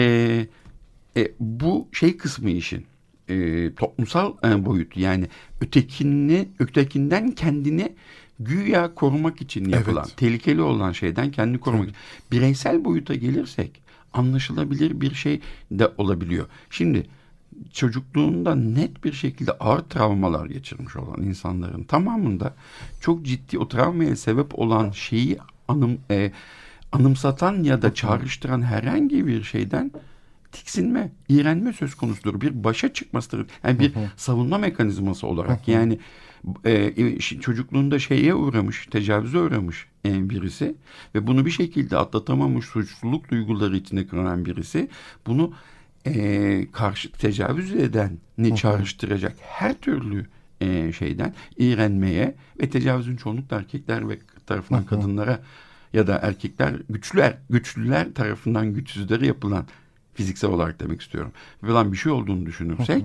[1.17, 2.85] e, bu şey kısmı işin
[3.29, 5.27] e, toplumsal e, boyutu yani
[5.61, 7.95] ötekini ötekinden kendini
[8.39, 10.17] güya korumak için yapılan evet.
[10.17, 12.31] tehlikeli olan şeyden kendini korumak evet.
[12.31, 13.81] bireysel boyuta gelirsek
[14.13, 16.45] anlaşılabilir bir şey de olabiliyor.
[16.69, 17.05] Şimdi
[17.73, 22.55] çocukluğunda net bir şekilde ağır travmalar geçirmiş olan insanların tamamında
[23.01, 25.37] çok ciddi o travmaya sebep olan şeyi
[25.67, 26.31] anım e,
[26.91, 29.91] anımsatan ya da çağrıştıran herhangi bir şeyden
[30.51, 32.41] tiksinme, iğrenme söz konusudur.
[32.41, 33.45] Bir başa çıkmasıdır.
[33.63, 35.67] Yani bir savunma mekanizması olarak.
[35.67, 35.99] yani
[36.65, 40.75] e, çocukluğunda şeye uğramış, tecavüze uğramış e, birisi
[41.15, 44.89] ve bunu bir şekilde atlatamamış suçluluk duyguları içinde kıran birisi
[45.27, 45.53] bunu
[46.05, 50.25] e, karşı tecavüz eden ne çağrıştıracak her türlü
[50.61, 55.39] e, şeyden iğrenmeye ve tecavüzün çoğunlukla erkekler ve tarafından kadınlara
[55.93, 59.65] ya da erkekler güçlü er, güçlüler tarafından güçsüzlere yapılan
[60.19, 61.31] fiziksel olarak demek istiyorum.
[61.61, 63.03] Falan bir şey olduğunu düşünürsek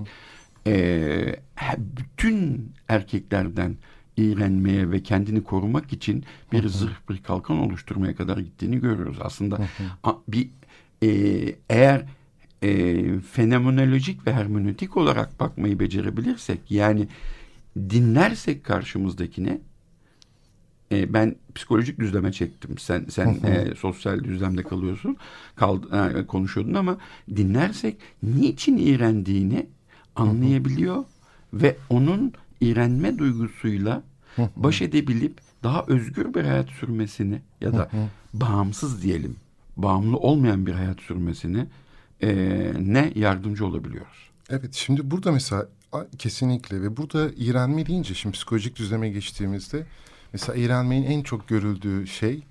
[0.67, 1.35] e,
[1.77, 3.77] bütün erkeklerden
[4.17, 9.17] iğrenmeye ve kendini korumak için bir zırh bir kalkan oluşturmaya kadar gittiğini görüyoruz.
[9.21, 9.59] Aslında
[10.27, 10.49] bir
[11.03, 11.09] e,
[11.69, 12.05] eğer
[12.61, 17.07] e, fenomenolojik ve hermenötik olarak bakmayı becerebilirsek yani
[17.77, 19.59] dinlersek karşımızdakine
[20.95, 22.77] e, ben psikolojik düzleme çektim.
[22.77, 25.17] Sen sen e, sosyal düzlemde kalıyorsun.
[25.55, 26.97] Kal, e, konuşuyordun ama
[27.35, 29.67] dinlersek niçin iğrendiğini
[30.15, 31.03] anlayabiliyor
[31.53, 34.03] ve onun iğrenme duygusuyla
[34.55, 37.89] baş edebilip daha özgür bir hayat sürmesini ya da
[38.33, 39.35] bağımsız diyelim,
[39.77, 41.65] bağımlı olmayan bir hayat sürmesini
[42.23, 42.29] e,
[42.79, 44.29] ne yardımcı olabiliyoruz.
[44.49, 45.67] Evet şimdi burada mesela
[46.17, 49.85] kesinlikle ve burada iğrenme deyince şimdi psikolojik düzleme geçtiğimizde
[50.35, 52.43] mesela iğrenmenin en çok görüldüğü şey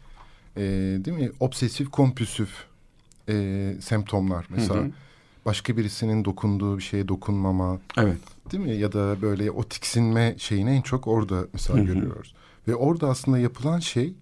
[0.57, 0.63] e,
[1.05, 1.31] değil mi?
[1.41, 2.49] Obsesif kompulsif
[3.29, 4.47] e, semptomlar.
[4.49, 4.91] Mesela hı hı.
[5.47, 8.19] başka birisinin dokunduğu bir şeye dokunmama evet.
[8.53, 8.77] değil mi?
[8.77, 11.87] Ya da böyle o tiksinme şeyini en çok orada mesela hı hı.
[11.87, 12.35] görüyoruz.
[12.69, 14.15] Ve orada aslında yapılan şey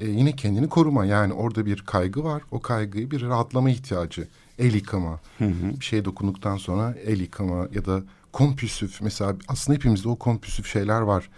[0.00, 1.04] e, yine kendini koruma.
[1.04, 2.42] Yani orada bir kaygı var.
[2.50, 4.28] O kaygıyı bir rahatlama ihtiyacı.
[4.58, 5.20] El yıkama.
[5.38, 5.80] Hı hı.
[5.80, 8.02] bir şeye dokunduktan sonra el yıkama ya da
[8.32, 9.00] kompulsif.
[9.02, 11.30] Mesela aslında hepimizde o kompulsif şeyler var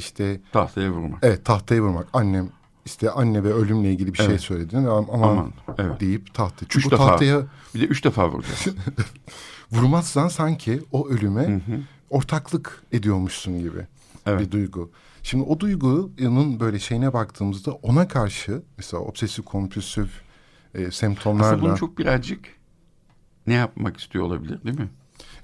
[0.00, 1.18] işte tahtaya vurmak.
[1.22, 2.08] Evet tahtaya vurmak.
[2.12, 2.48] Annem
[2.84, 4.40] işte anne ve ölümle ilgili bir şey evet.
[4.40, 6.00] şey söyledin aman, aman evet.
[6.00, 6.66] deyip tahta.
[6.68, 7.42] Çünkü üç o tahtaya
[7.74, 8.78] bir de üç defa vuracaksın.
[9.72, 11.80] Vurmazsan sanki o ölüme hı hı.
[12.10, 13.86] ortaklık ediyormuşsun gibi
[14.26, 14.40] evet.
[14.40, 14.90] bir duygu.
[15.22, 20.22] Şimdi o duygunun böyle şeyine baktığımızda ona karşı mesela obsesif kompulsif
[20.74, 21.46] e, semptomlarla...
[21.46, 22.44] Aslında bunu çok birazcık
[23.46, 24.88] ne yapmak istiyor olabilir değil mi?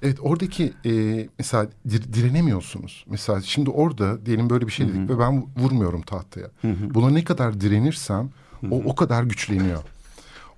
[0.03, 0.91] Evet oradaki e,
[1.39, 3.05] mesela dir, direnemiyorsunuz.
[3.09, 5.09] Mesela şimdi orada diyelim böyle bir şey dedik Hı-hı.
[5.09, 6.47] ve ben vurmuyorum tahtaya.
[6.61, 6.93] Hı-hı.
[6.93, 8.29] Buna ne kadar direnirsem
[8.61, 8.75] Hı-hı.
[8.75, 9.83] o o kadar güçleniyor.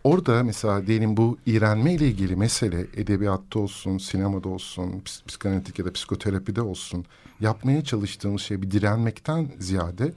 [0.03, 5.93] Orada mesela diyelim bu iğrenme ile ilgili mesele edebiyatta olsun, sinemada olsun, psikanalitik ya da
[5.93, 7.05] psikoterapide olsun
[7.39, 10.13] yapmaya çalıştığımız şey bir direnmekten ziyade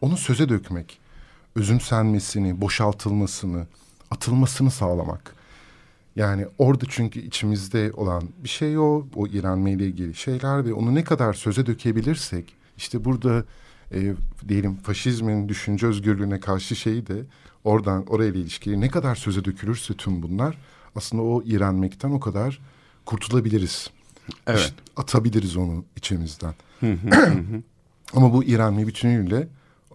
[0.00, 0.98] onu söze dökmek,
[1.54, 3.66] özümsenmesini, boşaltılmasını,
[4.10, 5.34] atılmasını sağlamak.
[6.16, 10.94] Yani orada çünkü içimizde olan bir şey o, o iğrenme ile ilgili şeyler ve onu
[10.94, 13.44] ne kadar söze dökebilirsek, işte burada
[13.92, 14.14] e,
[14.48, 17.22] diyelim faşizmin düşünce özgürlüğüne karşı şeyi de
[17.64, 20.58] oradan oraya ilişkili ne kadar söze dökülürse tüm bunlar
[20.96, 22.60] aslında o iğrenmekten o kadar
[23.06, 23.90] kurtulabiliriz.
[24.46, 24.60] Evet.
[24.60, 26.54] İşte atabiliriz onu içimizden.
[28.14, 29.48] Ama bu iğrenme bütünüyle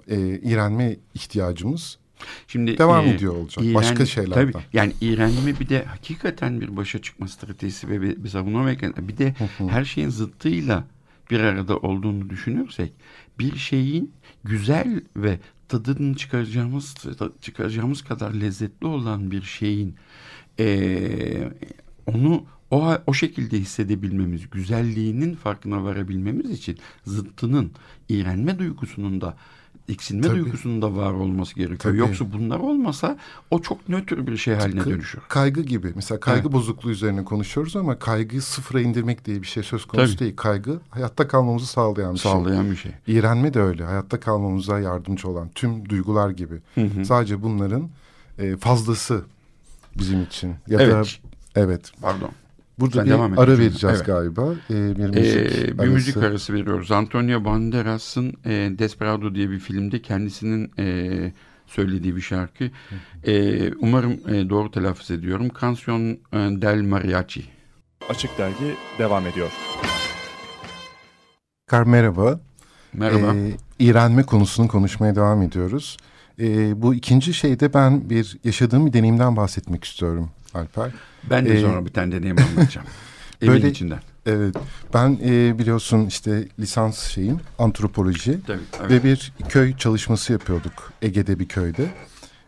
[0.07, 1.97] e, iğrenme ihtiyacımız
[2.47, 3.65] Şimdi devam e, ediyor olacak.
[3.65, 4.51] İğren, Başka şeylerden.
[4.51, 9.07] Tabii yani iğrenme bir de hakikaten bir başa çıkma stratejisi ve bir, bir savunma mekanizması.
[9.07, 9.35] Bir de
[9.69, 10.83] her şeyin zıttıyla
[11.31, 12.93] bir arada olduğunu düşünürsek
[13.39, 14.11] bir şeyin
[14.43, 16.95] güzel ve tadını çıkaracağımız
[17.41, 19.95] çıkaracağımız kadar lezzetli olan bir şeyin
[20.59, 21.51] e,
[22.05, 27.71] onu o, o şekilde hissedebilmemiz, güzelliğinin farkına varabilmemiz için zıttının,
[28.09, 29.37] iğrenme duygusunun da
[29.89, 30.39] eksilme Tabii.
[30.39, 31.79] duygusunun da var olması gerekiyor.
[31.79, 31.97] Tabii.
[31.97, 33.17] Yoksa bunlar olmasa
[33.51, 35.21] o çok nötr bir şey haline Tıpkı dönüşür.
[35.29, 35.91] Kaygı gibi.
[35.95, 36.51] Mesela kaygı evet.
[36.51, 40.19] bozukluğu üzerine konuşuyoruz ama kaygıyı sıfıra indirmek diye bir şey söz konusu Tabii.
[40.19, 40.35] değil.
[40.35, 42.51] Kaygı hayatta kalmamızı sağlayan bir sağlayan şey.
[42.51, 42.91] Sağlayan bir şey.
[43.07, 43.83] İğrenme de öyle.
[43.83, 46.55] Hayatta kalmamıza yardımcı olan tüm duygular gibi.
[46.75, 47.05] Hı hı.
[47.05, 47.89] Sadece bunların
[48.37, 49.23] e, fazlası
[49.99, 50.49] bizim için.
[50.67, 50.93] Ya evet.
[50.93, 51.03] da
[51.61, 51.91] evet.
[52.01, 52.31] Pardon.
[52.79, 54.05] Burada bir devam ara vereceğiz evet.
[54.05, 54.53] galiba.
[54.69, 55.93] Ee, bir müzik, ee, bir arası.
[55.93, 56.91] müzik arası veriyoruz.
[56.91, 61.33] Antonio Banderas'ın e, Desperado diye bir filmde kendisinin e,
[61.67, 62.71] söylediği bir şarkı.
[63.23, 65.47] E, umarım e, doğru telaffuz ediyorum.
[65.61, 67.43] Canción e, del Mariachi.
[68.09, 69.51] Açık Dergi devam ediyor.
[71.67, 72.39] Kar merhaba.
[72.93, 73.35] Merhaba.
[73.35, 75.97] Ee, İğrenme konusunu konuşmaya devam ediyoruz.
[76.39, 80.91] Ee, bu ikinci şeyde ben bir yaşadığım bir deneyimden bahsetmek istiyorum Alper.
[81.29, 82.87] Ben de ee, sonra bir tane deneyim anlatacağım.
[83.41, 83.99] Evin böyle, içinden.
[84.25, 84.55] Evet.
[84.93, 88.39] Ben e, biliyorsun işte lisans şeyim antropoloji.
[88.47, 88.91] Tabii, evet.
[88.91, 91.85] Ve bir köy çalışması yapıyorduk Ege'de bir köyde.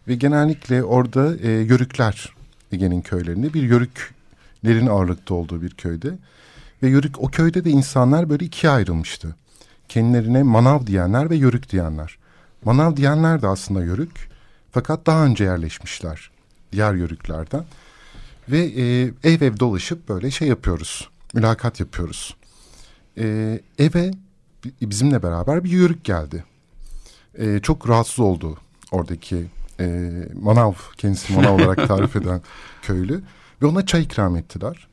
[0.08, 2.34] Ve genellikle orada e, yörükler
[2.72, 6.18] Ege'nin köylerinde bir yörüklerin ağırlıkta olduğu bir köyde.
[6.84, 9.36] Ve yörük o köyde de insanlar böyle ikiye ayrılmıştı.
[9.90, 12.18] Kendilerine manav diyenler ve yörük diyenler.
[12.66, 14.30] Manav diyenler de aslında yörük.
[14.72, 16.32] Fakat daha önce yerleşmişler
[16.72, 17.64] diğer yörüklerden.
[18.50, 21.10] Ve e, ev ev dolaşıp böyle şey yapıyoruz.
[21.34, 22.36] Mülakat yapıyoruz.
[23.18, 24.12] E, eve
[24.82, 26.44] bizimle beraber bir yörük geldi.
[27.38, 28.58] E, çok rahatsız oldu
[28.92, 29.48] oradaki
[29.80, 32.42] e, manav, kendisi manav olarak tarif eden
[32.82, 33.24] köylü.
[33.62, 34.88] Ve ona çay ikram ettiler.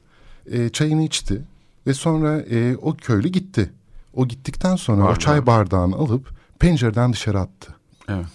[0.50, 1.42] E, çayını içti
[1.87, 3.70] ve sonra e, o köylü gitti.
[4.14, 5.14] O gittikten sonra Bardağı.
[5.14, 7.74] o çay bardağını alıp pencereden dışarı attı.
[8.08, 8.26] Evet.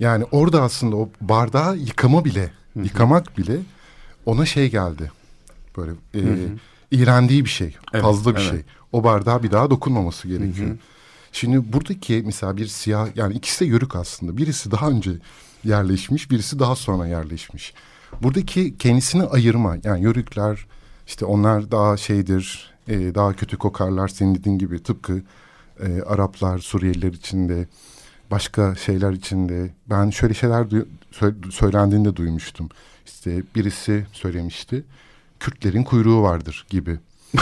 [0.00, 3.56] Yani orada aslında o bardağı yıkama bile, yıkamak bile
[4.26, 5.12] ona şey geldi.
[5.76, 6.20] Böyle e,
[6.90, 7.76] iğrendiği bir şey.
[7.92, 8.50] Evet, fazla bir evet.
[8.50, 8.60] şey.
[8.92, 10.68] O bardağa bir daha dokunmaması gerekiyor.
[10.68, 10.76] Hı hı.
[11.32, 14.36] Şimdi buradaki mesela bir siyah yani ikisi de yörük aslında.
[14.36, 15.10] Birisi daha önce
[15.64, 17.74] yerleşmiş, birisi daha sonra yerleşmiş.
[18.22, 20.66] Buradaki kendisini ayırma yani yörükler
[21.06, 25.22] işte onlar daha şeydir, e, daha kötü kokarlar senin dediğin gibi tıpkı
[25.80, 27.66] e, Araplar, Suriyeliler içinde
[28.30, 29.70] başka şeyler içinde.
[29.90, 30.66] Ben şöyle şeyler
[31.50, 32.68] söylendiğinde duymuştum.
[33.06, 34.84] İşte birisi söylemişti.
[35.40, 36.98] Kürtlerin kuyruğu vardır gibi.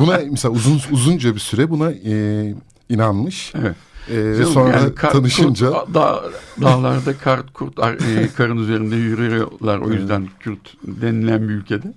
[0.00, 2.54] buna mesela uzun uzunca bir süre buna e,
[2.88, 3.52] inanmış.
[3.54, 3.76] Evet.
[4.10, 6.24] Ee, sonra yani kar, tanışınca kurt, dağ,
[6.62, 11.92] dağlarda kar kurt e, karın üzerinde yürüyorlar o yüzden Kürt denilen bir ülkede.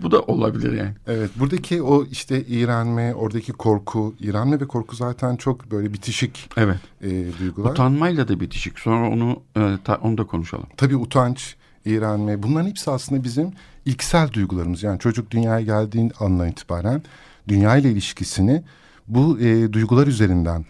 [0.00, 0.94] Bu da olabilir yani.
[1.06, 6.76] Evet buradaki o işte iğrenme, oradaki korku, iğrenme ve korku zaten çok böyle bitişik evet.
[7.02, 7.70] e, duygular.
[7.70, 8.78] Utanmayla da bitişik.
[8.78, 10.66] Sonra onu e, ta, onu da konuşalım.
[10.76, 13.50] Tabii utanç, iğrenme bunların hepsi aslında bizim
[13.84, 14.82] ilksel duygularımız.
[14.82, 17.02] Yani çocuk dünyaya geldiğin andan itibaren
[17.48, 18.62] dünya ile ilişkisini
[19.08, 20.64] bu e, duygular üzerinden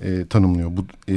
[0.00, 0.70] e, tanımlıyor.
[0.76, 1.14] Bu e,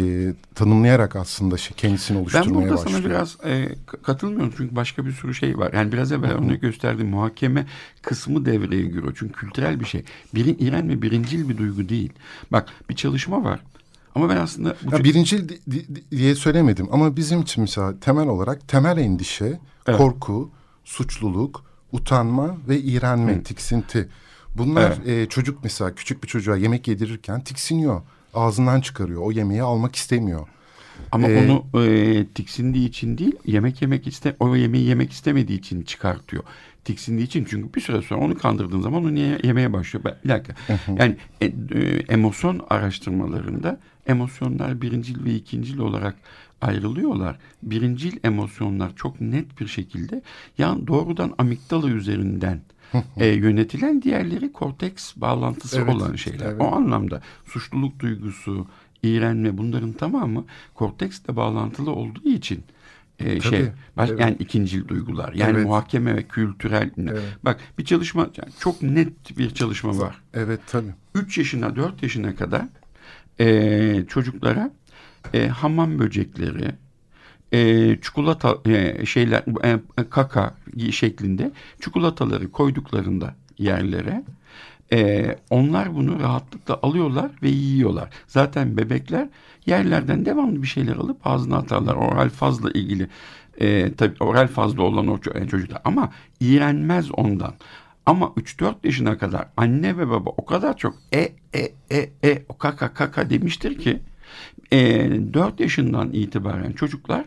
[0.55, 2.61] tanımlayarak aslında şey, kendisini oluşturmaya başlıyor.
[2.61, 3.01] Ben burada başlıyor.
[3.01, 5.73] sana biraz e, katılmıyorum çünkü başka bir sürü şey var.
[5.73, 7.65] Yani biraz evvel onu gösterdiğim muhakeme
[8.01, 9.15] kısmı devreye giriyor.
[9.19, 10.03] Çünkü kültürel bir şey.
[10.35, 12.13] Birin, iğrenme birincil bir duygu değil.
[12.51, 13.59] Bak bir çalışma var.
[14.15, 14.75] Ama ben aslında...
[14.83, 19.59] Bu ya birincil di, di, diye söylemedim ama bizim için mesela temel olarak temel endişe,
[19.87, 19.97] evet.
[19.97, 20.51] korku,
[20.83, 23.43] suçluluk, utanma ve iğrenme, Hı.
[23.43, 24.09] tiksinti.
[24.57, 25.27] Bunlar evet.
[25.27, 28.01] e, çocuk mesela küçük bir çocuğa yemek yedirirken tiksiniyor.
[28.33, 29.21] ağzından çıkarıyor.
[29.21, 30.47] O yemeği almak istemiyor.
[31.11, 35.81] Ama ee, onu e, tiksindiği için değil, yemek yemek iste, o yemeği yemek istemediği için
[35.81, 36.43] çıkartıyor.
[36.85, 40.05] Tiksindiği için çünkü bir süre sonra onu kandırdığın zaman onu ye, yemeye başlıyor.
[40.23, 40.55] Bir dakika.
[40.99, 41.51] yani e, e,
[42.09, 46.15] emosyon araştırmalarında emosyonlar birincil ve ikincil olarak
[46.61, 47.37] ayrılıyorlar.
[47.63, 50.21] Birincil emosyonlar çok net bir şekilde
[50.57, 52.61] yani doğrudan amigdala üzerinden
[53.17, 56.45] e, yönetilen diğerleri korteks bağlantısı evet, olan şeyler.
[56.45, 56.61] Evet.
[56.61, 58.67] O anlamda suçluluk duygusu,
[59.03, 62.63] iğrenme bunların tamamı korteksle bağlantılı olduğu için
[63.19, 63.65] e, şey
[63.97, 64.19] baş, evet.
[64.19, 65.65] yani ikincil duygular yani evet.
[65.65, 67.23] muhakeme ve kültürel evet.
[67.43, 70.21] bak bir çalışma yani çok net bir çalışma var.
[70.33, 70.93] Evet tabii.
[71.15, 72.65] 3 yaşına 4 yaşına kadar
[73.39, 74.71] e, çocuklara
[75.33, 76.71] e, hamam böcekleri,
[77.51, 80.55] e, çikolata e, şeyler e, kaka
[80.91, 84.23] şeklinde çikolataları koyduklarında yerlere
[84.93, 88.09] e, onlar bunu rahatlıkla alıyorlar ve yiyorlar.
[88.27, 89.27] Zaten bebekler
[89.65, 91.95] yerlerden devamlı bir şeyler alıp ağzına atarlar.
[91.95, 93.07] Oral fazla ilgili
[93.59, 97.53] e, tabii oral fazla olan o çocuklar ama iğrenmez ondan.
[98.05, 102.93] Ama 3-4 yaşına kadar anne ve baba o kadar çok e e e e kaka
[102.93, 104.01] kaka demiştir ki
[104.71, 107.25] e, 4 yaşından itibaren çocuklar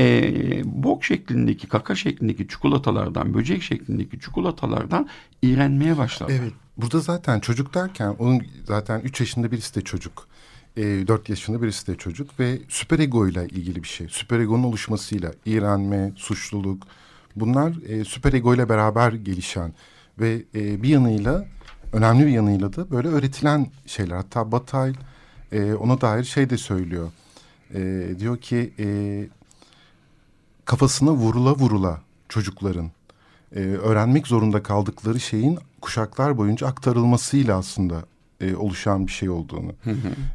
[0.00, 0.32] e,
[0.64, 5.08] bok şeklindeki kaka şeklindeki çikolatalardan böcek şeklindeki çikolatalardan
[5.42, 6.30] iğrenmeye başlar.
[6.30, 10.28] Evet burada zaten çocuk derken onun zaten 3 yaşında birisi de çocuk.
[10.76, 14.08] E, 4 yaşında birisi de çocuk ve süper ego ile ilgili bir şey.
[14.10, 16.82] Süper egonun oluşmasıyla iğrenme, suçluluk
[17.36, 19.72] bunlar e, süper ego ile beraber gelişen
[20.20, 21.46] ve e, bir yanıyla
[21.92, 24.16] önemli bir yanıyla da böyle öğretilen şeyler.
[24.16, 24.92] Hatta Batay
[25.52, 27.08] e, ona dair şey de söylüyor.
[27.74, 28.86] E, diyor ki e,
[30.64, 32.90] kafasına vurula vurula çocukların
[33.54, 38.04] e, öğrenmek zorunda kaldıkları şeyin kuşaklar boyunca aktarılmasıyla aslında
[38.40, 39.72] e, oluşan bir şey olduğunu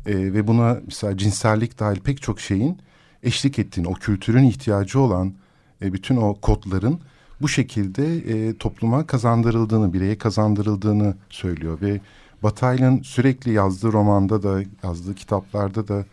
[0.05, 2.77] E, ve buna mesela cinsellik dahil pek çok şeyin
[3.23, 5.33] eşlik ettiğini, o kültürün ihtiyacı olan
[5.81, 6.99] e, bütün o kodların
[7.43, 12.01] bu şekilde e, topluma kazandırıldığını, bireye kazandırıldığını söylüyor ve
[12.43, 16.05] Batayl'ın sürekli yazdığı romanda da, yazdığı kitaplarda da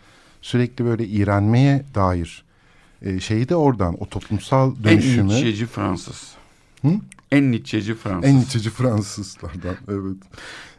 [0.43, 2.45] sürekli böyle iğrenmeye dair
[3.03, 5.21] e, şeyi de oradan, o toplumsal dönüşümü.
[5.21, 6.35] En Nietzsche'ci Fransız.
[6.83, 6.89] Hı?
[7.33, 8.31] En Nietzsche'ci Fransız.
[8.31, 10.17] En Nietzsche'ci Fransızlardan, evet.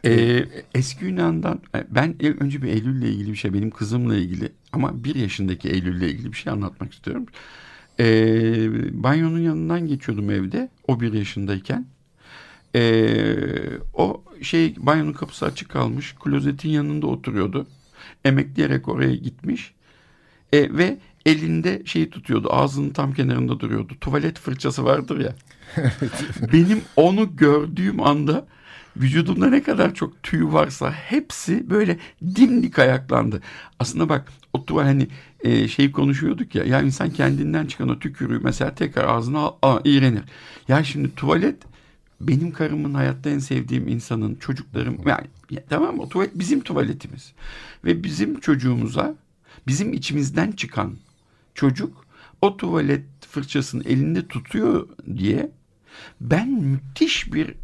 [0.04, 5.04] Ee, eski Yunan'dan, e, ben önce bir Eylül'le ilgili bir şey, benim kızımla ilgili ama
[5.04, 7.26] bir yaşındaki Eylül'le ilgili bir şey anlatmak istiyorum.
[8.02, 11.86] Ee, banyonun yanından geçiyordum evde, o bir yaşındayken.
[12.74, 13.36] Ee,
[13.94, 16.14] o şey banyonun kapısı açık kalmış.
[16.24, 17.66] Klozetin yanında oturuyordu.
[18.24, 19.74] Emekleyerek oraya gitmiş.
[20.52, 22.48] E, ve elinde şeyi tutuyordu.
[22.52, 23.94] Ağzının tam kenarında duruyordu.
[24.00, 25.34] Tuvalet fırçası vardır ya.
[26.52, 28.46] Benim onu gördüğüm anda
[28.96, 31.98] vücudumda ne kadar çok tüy varsa hepsi böyle
[32.36, 33.42] dimdik ayaklandı.
[33.78, 35.08] Aslında bak o tuval hani
[35.40, 36.64] e, şey konuşuyorduk ya.
[36.64, 40.22] Ya insan kendinden çıkan o tükürüğü mesela tekrar ağzına al, aa, iğrenir.
[40.68, 41.56] Ya şimdi tuvalet
[42.20, 46.08] benim karımın hayatta en sevdiğim insanın çocuklarım yani ya, tamam mı?
[46.08, 47.32] Tuvalet bizim tuvaletimiz.
[47.84, 49.14] Ve bizim çocuğumuza
[49.66, 50.96] bizim içimizden çıkan
[51.54, 52.06] çocuk
[52.40, 55.50] o tuvalet fırçasını elinde tutuyor diye
[56.20, 57.54] ben müthiş bir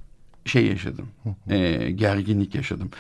[0.49, 1.09] şey yaşadım.
[1.51, 2.91] e, gerginlik yaşadım.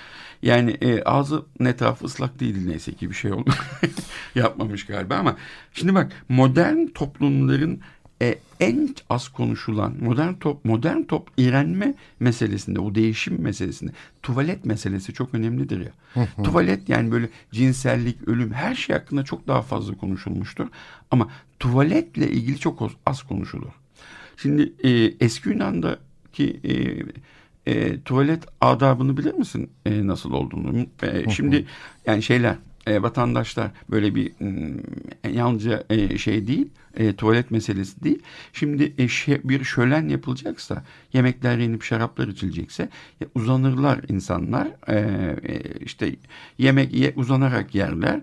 [0.42, 3.50] Yani e, ağzı etrafı ıslak değildi neyse ki bir şey oldu.
[4.34, 5.36] Yapmamış galiba ama
[5.72, 7.80] şimdi bak modern toplumların
[8.22, 15.12] e, en az konuşulan modern top modern top iğrenme meselesinde o değişim meselesinde tuvalet meselesi
[15.12, 16.26] çok önemlidir ya.
[16.44, 20.66] tuvalet yani böyle cinsellik, ölüm her şey hakkında çok daha fazla konuşulmuştur.
[21.10, 23.72] Ama tuvaletle ilgili çok az konuşulur.
[24.36, 26.74] Şimdi e, eski Yunan'daki e,
[27.68, 30.86] e, tuvalet adabını bilir misin e, nasıl olduğunu?
[31.02, 31.66] E, şimdi
[32.06, 34.32] yani şeyler e, vatandaşlar böyle bir
[35.24, 38.22] e, yalnızca e, şey değil, e, tuvalet meselesi değil.
[38.52, 42.88] Şimdi e, şey, bir şölen yapılacaksa, yemekler yenip şaraplar içilecekse
[43.22, 44.68] e, uzanırlar insanlar.
[44.88, 44.96] E,
[45.52, 46.16] e, işte
[46.58, 48.20] yemek ye, uzanarak yerler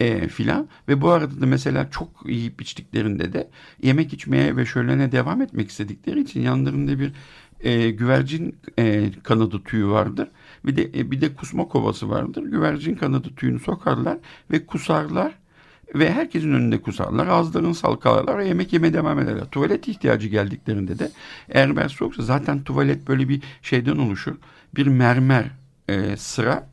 [0.00, 3.50] e, filan ve bu arada da mesela çok yiyip içtiklerinde de
[3.82, 7.12] yemek içmeye ve şölene devam etmek istedikleri için yanlarında bir
[7.60, 10.28] e, güvercin e, kanadı tüyü vardır.
[10.66, 12.42] Bir de e, bir de kusma kovası vardır.
[12.42, 14.18] Güvercin kanadı tüyünü sokarlar
[14.50, 15.34] ve kusarlar
[15.94, 17.26] ve herkesin önünde kusarlar.
[17.26, 19.44] Ağızlarını salkalarlar ve yemek yemeye devam ederler.
[19.50, 21.10] Tuvalet ihtiyacı geldiklerinde de
[21.48, 24.34] eğer ben yoksa zaten tuvalet böyle bir şeyden oluşur.
[24.76, 25.44] Bir mermer
[25.88, 26.68] e, sıra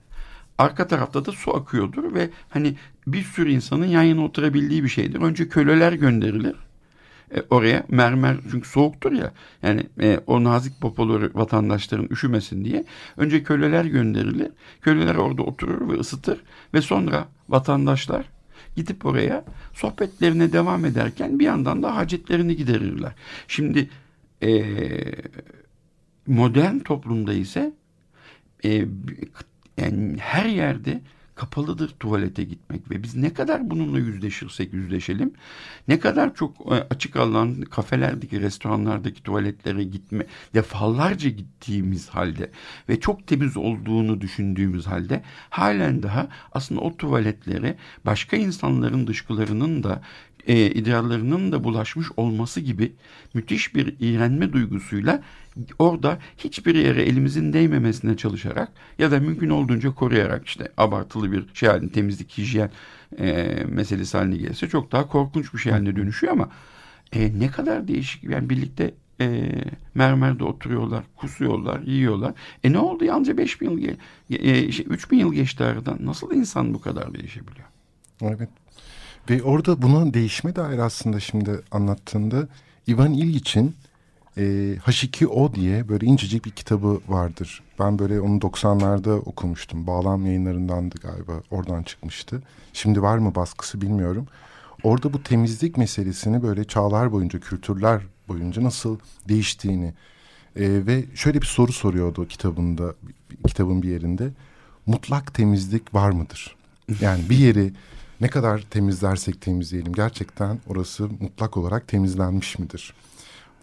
[0.58, 2.76] arka tarafta da su akıyordur ve hani
[3.08, 5.22] bir sürü insanın yan yana oturabildiği bir şeydir.
[5.22, 6.56] Önce köleler gönderilir
[7.36, 12.86] e, oraya mermer çünkü soğuktur ya yani e, o nazik popoları vatandaşların üşümesin diye
[13.18, 14.52] önce köleler gönderilir.
[14.82, 16.42] Köleler orada oturur ve ısıtır
[16.74, 18.26] ve sonra vatandaşlar
[18.76, 23.12] gidip oraya sohbetlerine devam ederken bir yandan da hacetlerini giderirler.
[23.48, 23.90] Şimdi
[24.44, 24.64] e,
[26.28, 27.74] modern toplumda ise
[28.66, 28.86] e,
[29.78, 31.02] yani her yerde
[31.36, 35.34] kapalıdır tuvalete gitmek ve biz ne kadar bununla yüzleşirsek yüzleşelim
[35.88, 42.52] ne kadar çok e, açık alan kafelerdeki restoranlardaki tuvaletlere gitme defalarca gittiğimiz halde
[42.90, 50.02] ve çok temiz olduğunu düşündüğümüz halde halen daha aslında o tuvaletlere başka insanların dışkılarının da
[50.48, 52.92] e, ideallerinin de bulaşmış olması gibi
[53.34, 55.24] müthiş bir iğrenme duygusuyla
[55.80, 61.70] orada hiçbir yere elimizin değmemesine çalışarak ya da mümkün olduğunca koruyarak işte abartılı bir şey
[61.70, 62.72] halinde temizlik, hijyen
[63.20, 66.50] e, meselesi haline gelirse çok daha korkunç bir şey haline dönüşüyor ama
[67.14, 69.52] e, ne kadar değişik yani birlikte e,
[69.96, 72.34] mermerde oturuyorlar, kusuyorlar, yiyorlar.
[72.64, 73.06] E ne oldu?
[73.06, 73.98] Yalnızca 5 bin yıl,
[74.30, 75.98] e, şey, 3 bin yıl geçti aradan.
[76.02, 77.68] Nasıl insan bu kadar değişebiliyor?
[78.22, 78.50] Evet.
[79.30, 82.48] Ve orada bunun değişme dair aslında şimdi anlattığında
[82.88, 83.76] Ivan İlgiç'in
[84.38, 84.42] e,
[84.86, 87.64] H2O diye böyle incecik bir kitabı vardır.
[87.80, 89.88] Ben böyle onu 90'larda okumuştum.
[89.88, 91.42] Bağlam yayınlarındandı galiba.
[91.52, 92.44] Oradan çıkmıştı.
[92.74, 94.28] Şimdi var mı baskısı bilmiyorum.
[94.84, 98.98] Orada bu temizlik meselesini böyle çağlar boyunca, kültürler boyunca nasıl
[99.30, 99.94] değiştiğini
[100.56, 102.94] e, ve şöyle bir soru soruyordu kitabında,
[103.48, 104.30] kitabın bir yerinde.
[104.86, 106.56] Mutlak temizlik var mıdır?
[107.02, 107.74] Yani bir yeri
[108.24, 112.94] ne kadar temizlersek temizleyelim gerçekten orası mutlak olarak temizlenmiş midir?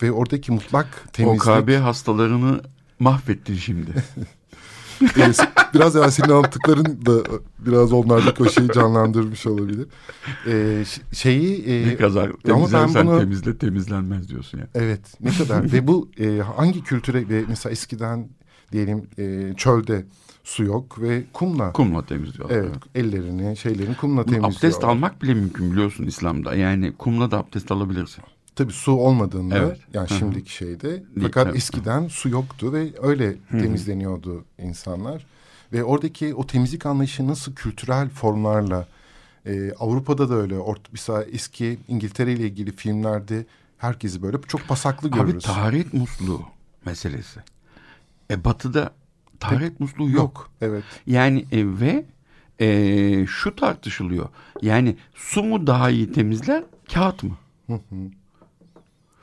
[0.02, 1.48] Ve oradaki mutlak temizlik...
[1.48, 2.60] OKB hastalarını
[2.98, 3.90] mahvettin şimdi.
[5.74, 7.22] biraz evvel senin anlattıkların da
[7.58, 9.86] biraz onlardaki o şeyi canlandırmış olabilir.
[10.46, 11.64] Ee, şeyi...
[11.64, 14.68] E, ne kadar temizlersen bunu, temizle temizlenmez diyorsun yani.
[14.74, 18.28] Evet ne kadar ve bu e, hangi kültüre ve mesela eskiden
[18.72, 20.04] diyelim e, çölde
[20.44, 21.72] su yok ve kumla.
[21.72, 22.56] Kumla temizliyorlar.
[22.56, 22.82] Evet, evet.
[22.94, 24.58] ellerini, şeylerini kumla temizliyorlar.
[24.58, 26.54] Abdest almak bile mümkün biliyorsun İslam'da.
[26.54, 28.24] Yani kumla da abdest alabilirsin.
[28.56, 29.80] Tabii su olmadığında evet.
[29.94, 30.18] yani Hı-hı.
[30.18, 33.60] şimdiki şeyde fakat Değil, eskiden su yoktu ve öyle Hı-hı.
[33.60, 35.26] temizleniyordu insanlar.
[35.72, 38.86] Ve oradaki o temizlik anlayışı nasıl kültürel formlarla
[39.46, 40.58] e, Avrupa'da da öyle.
[40.58, 43.46] Ort mesela eski İngiltere ile ilgili filmlerde
[43.78, 45.34] herkesi böyle çok pasaklı görürüz.
[45.34, 46.42] Abi taharet musluğu
[46.84, 47.40] meselesi.
[48.30, 48.90] E, batı'da
[49.40, 50.16] taharet musluğu yok.
[50.16, 50.50] yok.
[50.60, 50.84] Evet.
[51.06, 52.04] Yani e, ve
[52.60, 54.28] e, şu tartışılıyor.
[54.62, 57.36] Yani su mu daha iyi temizler, kağıt mı?
[57.66, 57.96] Hı hı.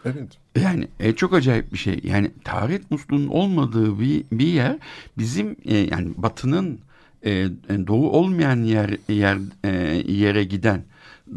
[0.06, 0.38] Evet.
[0.56, 2.00] Yani e, çok acayip bir şey.
[2.04, 4.78] Yani taharet musluğunun olmadığı bir, bir yer
[5.18, 6.80] bizim e, yani batının
[7.24, 9.72] e, e, doğu olmayan yer, yer e,
[10.12, 10.84] yere giden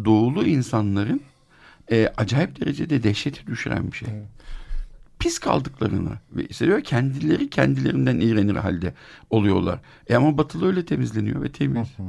[0.05, 1.21] doğulu insanların
[1.91, 4.09] e, acayip derecede dehşete düşüren bir şey.
[4.13, 4.27] Evet.
[5.21, 8.95] Pis kaldıklarını ve hissediyor kendileri kendilerinden iğrenir halde
[9.31, 9.81] oluyorlar.
[10.09, 11.89] E ama batılı öyle temizleniyor ve temiz.
[11.99, 12.07] Hı hı.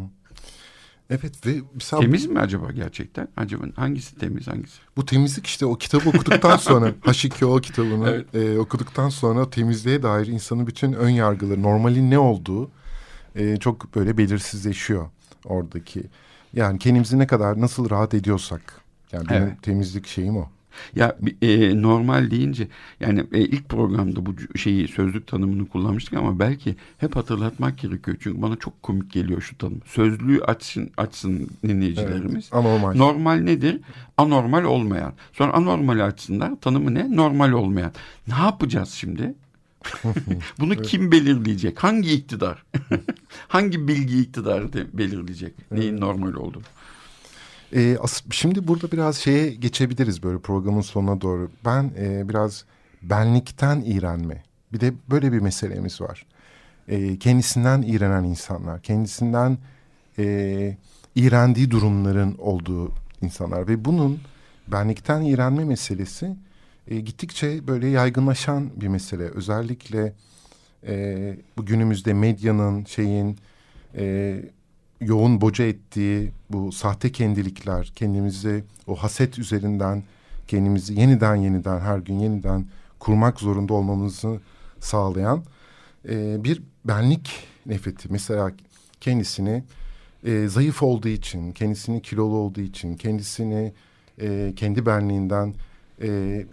[1.12, 2.02] Evet ve mesela...
[2.02, 3.28] Temiz mi acaba gerçekten?
[3.38, 4.80] Acaba hangisi temiz hangisi?
[4.98, 8.36] Bu temizlik işte o kitabı okuduktan sonra H2O kitabını evet.
[8.36, 12.72] e, okuduktan sonra temizliğe dair insanın bütün ön yargıları normalin ne olduğu
[13.36, 15.10] e, çok böyle belirsizleşiyor
[15.46, 16.04] oradaki.
[16.54, 18.82] Yani kendimizi ne kadar nasıl rahat ediyorsak
[19.12, 19.64] yani benim evet.
[19.64, 20.50] temizlik şeyim o.
[20.96, 22.68] Ya e, normal deyince
[23.00, 28.18] yani e, ilk programda bu şeyi sözlük tanımını kullanmıştık ama belki hep hatırlatmak gerekiyor.
[28.20, 29.82] Çünkü bana çok komik geliyor şu tanım.
[29.86, 32.50] Sözlüğü açsın açsın dinleyicilerimiz.
[32.54, 32.96] Evet, anormal.
[32.96, 33.80] Normal nedir?
[34.18, 35.14] Anormal olmayan.
[35.34, 36.52] Sonra anormal açsınlar.
[36.62, 37.16] Tanımı ne?
[37.16, 37.92] Normal olmayan.
[38.28, 39.34] Ne yapacağız şimdi?
[40.60, 40.88] Bunu evet.
[40.88, 41.84] kim belirleyecek?
[41.84, 42.64] Hangi iktidar?
[43.48, 45.72] Hangi bilgi iktidarı belirleyecek?
[45.72, 46.00] Neyin evet.
[46.00, 46.64] normal olduğunu?
[47.76, 47.98] E,
[48.32, 51.52] şimdi burada biraz şeye geçebiliriz böyle programın sonuna doğru.
[51.66, 52.66] Ben e, biraz
[53.02, 54.44] benlikten iğrenme.
[54.74, 56.26] Bir de böyle bir meselemiz var.
[56.88, 59.58] E, kendisinden iğrenen insanlar, kendisinden
[60.18, 60.78] e,
[61.16, 62.92] iğrendiği durumların olduğu
[63.22, 64.20] insanlar ve bunun
[64.68, 66.36] benlikten iğrenme meselesi
[66.88, 69.24] e, gittikçe böyle yaygınlaşan bir mesele.
[69.24, 70.14] Özellikle
[70.88, 71.66] e, bu
[72.14, 73.38] medyanın şeyin
[73.96, 74.36] e,
[75.02, 80.04] yoğun boca ettiği bu sahte kendilikler, kendimizi o haset üzerinden
[80.48, 82.66] kendimizi yeniden yeniden her gün yeniden
[83.00, 84.40] kurmak zorunda olmamızı
[84.80, 85.44] sağlayan
[86.10, 87.32] e, bir benlik
[87.66, 88.08] nefreti.
[88.12, 88.52] Mesela
[89.02, 89.64] kendisini
[90.26, 93.74] e, zayıf olduğu için, kendisini kilolu olduğu için, kendisini
[94.22, 95.54] e, kendi benliğinden
[96.02, 96.46] e,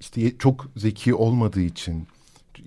[0.00, 2.06] işte çok zeki olmadığı için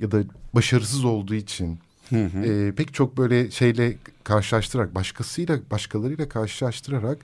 [0.02, 0.24] ya da
[0.54, 1.80] başarısız olduğu için
[2.10, 2.46] Hı hı.
[2.46, 7.18] E, pek çok böyle şeyle karşılaştırarak, başkasıyla, başkalarıyla karşılaştırarak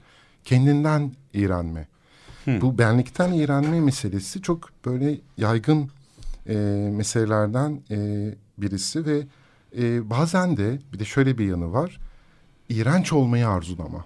[0.44, 1.88] kendinden iğrenme.
[2.46, 2.62] Hı.
[2.62, 5.90] Bu benlikten iğrenme meselesi çok böyle yaygın
[6.50, 6.56] e,
[6.94, 9.28] meselelerden e, birisi ve
[9.78, 12.00] e, bazen de bir de şöyle bir yanı var.
[12.70, 14.06] İğrenç olmayı arzulama.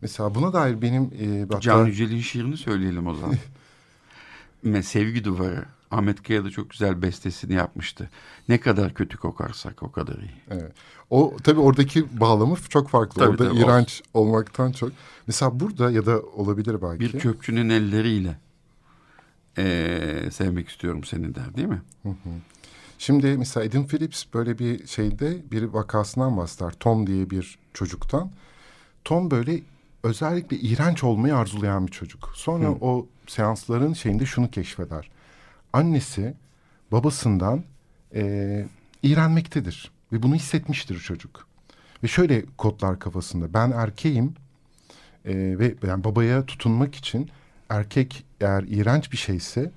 [0.00, 1.02] Mesela buna dair benim...
[1.02, 1.60] E, hatta...
[1.60, 3.36] Can Yücel'in şiirini söyleyelim o zaman.
[4.82, 5.64] Sevgi Duvarı.
[5.94, 8.10] Ahmet Kaya da çok güzel bestesini yapmıştı.
[8.48, 10.32] Ne kadar kötü kokarsak o kadar iyi.
[10.50, 10.72] Evet.
[11.10, 13.20] O tabii oradaki bağlamı çok farklı.
[13.20, 14.06] Tabii, Orada tabii, iğrenç olsun.
[14.14, 14.92] olmaktan çok.
[15.26, 17.00] Mesela burada ya da olabilir belki.
[17.00, 18.38] Bir köpçünün elleriyle
[19.58, 21.82] ee, sevmek istiyorum seni der değil mi?
[22.02, 22.30] Hı hı.
[22.98, 26.72] Şimdi mesela Edin Phillips böyle bir şeyde bir vakasından bahseder.
[26.80, 28.30] Tom diye bir çocuktan.
[29.04, 29.60] Tom böyle
[30.02, 32.32] özellikle iğrenç olmayı arzulayan bir çocuk.
[32.34, 32.70] Sonra Hı.
[32.80, 35.10] o seansların şeyinde şunu keşfeder.
[35.74, 36.34] Annesi
[36.92, 37.64] babasından
[38.14, 38.64] e,
[39.02, 39.90] iğrenmektedir.
[40.12, 41.46] Ve bunu hissetmiştir çocuk.
[42.02, 43.54] Ve şöyle kodlar kafasında.
[43.54, 44.34] Ben erkeğim
[45.24, 47.30] e, ve yani babaya tutunmak için
[47.68, 49.70] erkek eğer iğrenç bir şeyse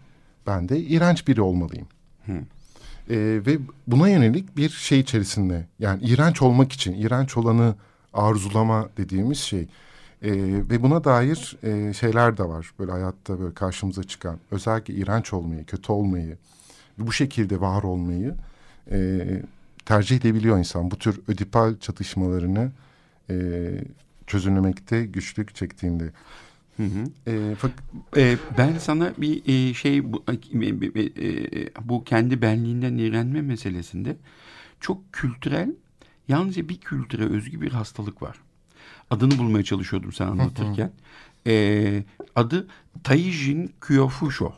[0.48, 1.88] ben de iğrenç biri olmalıyım.
[2.26, 2.32] Hı.
[3.10, 7.76] E, ve buna yönelik bir şey içerisinde yani iğrenç olmak için iğrenç olanı
[8.14, 9.68] arzulama dediğimiz şey.
[10.22, 10.32] E,
[10.70, 15.66] ve buna dair e, şeyler de var böyle hayatta böyle karşımıza çıkan özellikle iğrenç olmayı,
[15.66, 16.38] kötü olmayı,
[16.98, 18.36] bu şekilde var olmayı
[18.92, 19.28] e,
[19.86, 20.92] tercih edebiliyor insan.
[20.92, 22.72] Bu tür ödipal çatışmalarını
[23.30, 23.36] e,
[24.28, 26.12] çözümlemekte güçlük çektiğinde.
[26.78, 27.32] Hı hı.
[28.18, 34.16] E, e, ben sana bir e, şey bu, e, e, bu kendi benliğinden iğrenme meselesinde
[34.80, 35.72] çok kültürel
[36.28, 38.38] yalnızca bir kültüre özgü bir hastalık var.
[39.10, 40.92] Adını bulmaya çalışıyordum sen anlatırken.
[41.48, 42.04] E,
[42.36, 42.68] adı
[43.04, 44.54] Taijin Kyofusho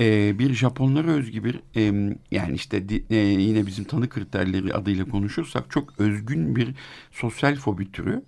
[0.00, 5.70] e, bir Japonlara özgü bir e, yani işte e, yine bizim tanı kriterleri adıyla konuşursak
[5.70, 6.74] çok özgün bir
[7.12, 8.22] sosyal fobi türü.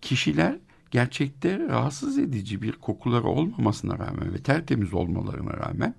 [0.00, 0.56] Kişiler
[0.90, 5.94] gerçekte rahatsız edici bir kokuları olmamasına rağmen ve tertemiz olmalarına rağmen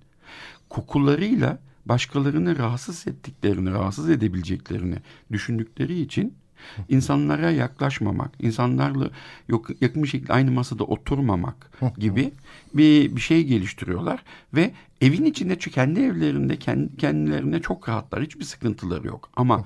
[0.70, 4.96] kokularıyla başkalarını rahatsız ettiklerini, rahatsız edebileceklerini
[5.32, 6.34] düşündükleri için
[6.90, 9.10] insanlara yaklaşmamak, insanlarla
[9.48, 12.32] yok, yakın bir şekilde aynı masada oturmamak gibi
[12.74, 18.24] bir, bir şey geliştiriyorlar ve evin içinde kendi evlerinde kendi, kendilerine çok rahatlar.
[18.24, 19.30] Hiçbir sıkıntıları yok.
[19.36, 19.66] Ama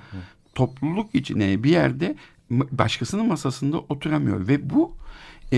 [0.56, 2.16] topluluk içine bir yerde
[2.52, 4.96] başkasının masasında oturamıyor ve bu
[5.52, 5.58] e,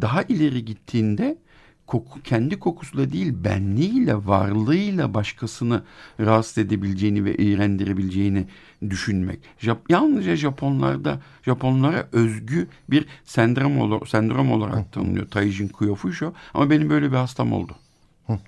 [0.00, 1.38] daha ileri gittiğinde
[1.86, 5.82] koku, kendi kokusuyla değil benliğiyle, varlığıyla başkasını
[6.20, 8.46] rahatsız edebileceğini ve iğrendirebileceğini
[8.90, 9.38] düşünmek.
[9.58, 15.28] Jap, yalnızca Japonlarda, Japonlara özgü bir sendrom, olur, sendrom olarak tanınıyor.
[15.28, 17.72] Taijin Kuyofusho ama benim böyle bir hastam oldu.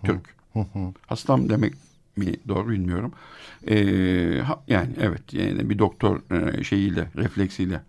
[0.05, 0.37] Türk.
[1.07, 1.74] Hastam demek
[2.16, 3.12] mi doğru bilmiyorum.
[3.68, 3.76] Ee,
[4.68, 7.80] yani evet yani bir doktor e, şeyiyle refleksiyle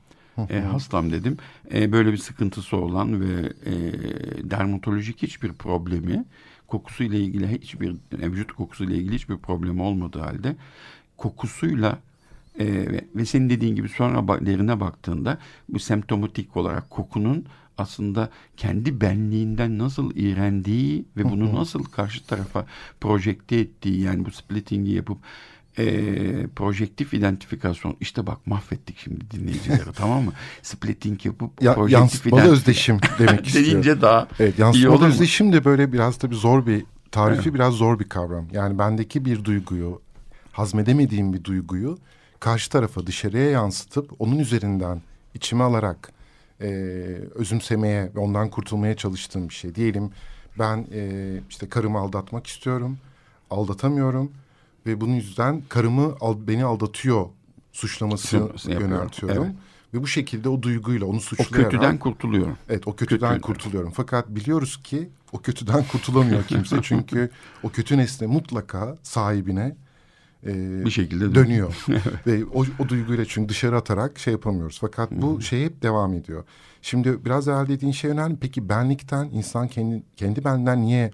[0.49, 1.37] e, hastam dedim.
[1.73, 3.73] E, böyle bir sıkıntısı olan ve e,
[4.49, 6.25] dermatolojik hiçbir problemi
[6.67, 10.55] kokusuyla ilgili hiçbir vücut kokusuyla ilgili hiçbir problemi olmadığı halde
[11.17, 11.99] kokusuyla
[12.59, 12.65] e,
[13.15, 15.37] ve senin dediğin gibi sonra derine baktığında
[15.69, 17.45] bu semptomatik olarak kokunun
[17.77, 22.65] aslında kendi benliğinden nasıl iğrendiği ve bunu nasıl karşı tarafa
[23.01, 25.17] projekte ettiği yani bu splitting'i yapıp
[25.77, 30.31] e, projektif identifikasyon işte bak mahvettik şimdi dinleyicileri tamam mı?
[30.61, 33.65] Splitting yapıp ya, yansıtmalı özdeşim demek istiyor.
[33.65, 37.53] Deyince daha evet, yansıtmalı iyi özdeşim de böyle biraz tabii zor bir tarifi evet.
[37.53, 38.47] biraz zor bir kavram.
[38.51, 40.01] Yani bendeki bir duyguyu
[40.51, 41.97] hazmedemediğim bir duyguyu
[42.39, 45.01] karşı tarafa dışarıya yansıtıp onun üzerinden
[45.33, 46.11] içime alarak
[46.61, 46.67] e,
[47.35, 49.75] özümsemeye ve ondan kurtulmaya çalıştığım bir şey.
[49.75, 50.11] Diyelim
[50.59, 52.97] ben e, işte karımı aldatmak istiyorum,
[53.49, 54.31] aldatamıyorum
[54.87, 57.25] ve bunun yüzden karımı al, beni aldatıyor
[57.71, 59.43] suçlaması yöneltiyorum.
[59.43, 59.55] Evet.
[59.93, 61.67] Ve bu şekilde o duyguyla onu suçlayarak...
[61.67, 62.57] O kötüden kurtuluyorum.
[62.69, 63.41] Evet o kötüden Kötü.
[63.41, 63.91] kurtuluyorum.
[63.91, 66.77] Fakat biliyoruz ki o kötüden kurtulamıyor kimse.
[66.83, 67.29] Çünkü
[67.63, 69.75] o kötü nesne mutlaka sahibine
[70.45, 71.85] e, bir şekilde dönüyor.
[72.27, 74.77] Ve o, o duyguyla çünkü dışarı atarak şey yapamıyoruz.
[74.81, 75.41] Fakat bu hmm.
[75.41, 76.43] şey hep devam ediyor.
[76.81, 78.37] Şimdi biraz evvel dediğin şey önemli.
[78.41, 81.11] Peki benlikten insan kendi, kendi benden niye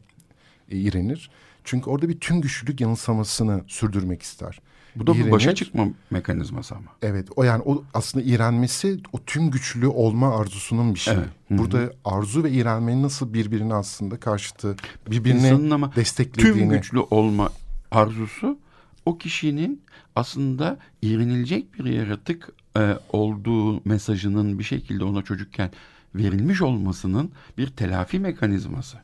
[0.69, 1.31] e, iğrenir?
[1.63, 4.59] Çünkü orada bir tüm güçlülük yanılsamasını sürdürmek ister.
[4.95, 5.25] Bu da İğrenir.
[5.25, 6.87] bir başa çıkma mekanizması ama.
[7.01, 11.17] Evet o yani o aslında iğrenmesi o tüm güçlü olma arzusunun bir şeyi.
[11.17, 11.27] Evet.
[11.49, 14.75] Burada arzu ve iğrenmenin nasıl birbirini aslında karşıtı
[15.11, 16.59] birbirini ama desteklediğini.
[16.59, 17.51] Tüm güçlü olma
[17.91, 18.57] arzusu
[19.05, 19.81] o kişinin
[20.15, 25.71] aslında iğrenilecek bir yaratık e, olduğu mesajının bir şekilde ona çocukken
[26.15, 28.97] verilmiş olmasının bir telafi mekanizması.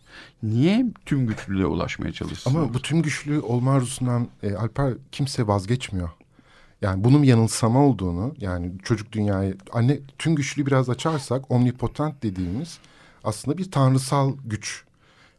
[0.44, 2.50] Niye tüm güçlülüğe ulaşmaya çalışsın?
[2.50, 6.10] Ama bu tüm güçlü olma arzusundan e, Alper kimse vazgeçmiyor.
[6.82, 12.80] Yani bunun yanılsama olduğunu yani çocuk dünyayı anne tüm güçlüğü biraz açarsak omnipotent dediğimiz
[13.24, 14.84] aslında bir tanrısal güç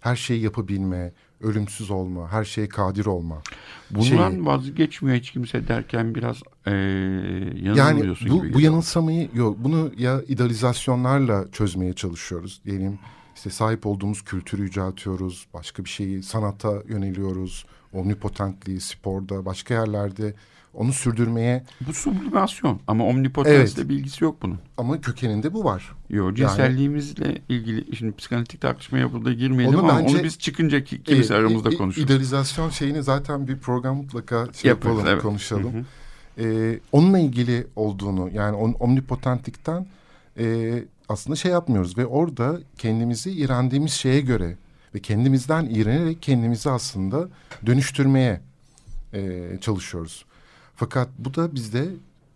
[0.01, 3.43] her şeyi yapabilme, ölümsüz olma, her şeye kadir olma.
[3.91, 8.55] Bundan şeyi, vazgeçmiyor hiç kimse derken biraz e, yanılmıyorsun yani bu, gibi.
[8.55, 9.57] Bu yanılsamayı yok.
[9.59, 12.99] Bunu ya idealizasyonlarla çözmeye çalışıyoruz diyelim.
[13.37, 15.47] İşte sahip olduğumuz kültürü yüceltiyoruz.
[15.55, 17.67] Başka bir şeyi sanatta yöneliyoruz.
[17.93, 20.35] Omnipotentliği sporda başka yerlerde
[20.75, 21.65] onu sürdürmeye...
[21.87, 23.89] Bu sublimasyon ama omnipotensle evet.
[23.91, 24.59] bilgisi yok bunun.
[24.77, 25.93] Ama kökeninde bu var.
[26.11, 30.85] Yok cinselliğimizle yani, ilgili şimdi psikanalitik tartışmaya burada girmeyelim onu ama bence, onu biz çıkınca
[30.85, 32.05] ki, kimisi e, aramızda konuşuruz.
[32.05, 35.23] İdealizasyon şeyini zaten bir program mutlaka şey Yaparız, yapalım, evet.
[35.23, 35.75] konuşalım.
[35.75, 35.85] Hı hı.
[36.39, 39.87] Ee, onunla ilgili olduğunu yani on, omnipotentlikten
[40.39, 40.73] e,
[41.09, 44.57] aslında şey yapmıyoruz ve orada kendimizi iğrendiğimiz şeye göre
[44.95, 47.29] ve kendimizden iğrenerek kendimizi aslında
[47.67, 48.41] dönüştürmeye
[49.15, 50.25] e, çalışıyoruz.
[50.81, 51.89] Fakat bu da bizde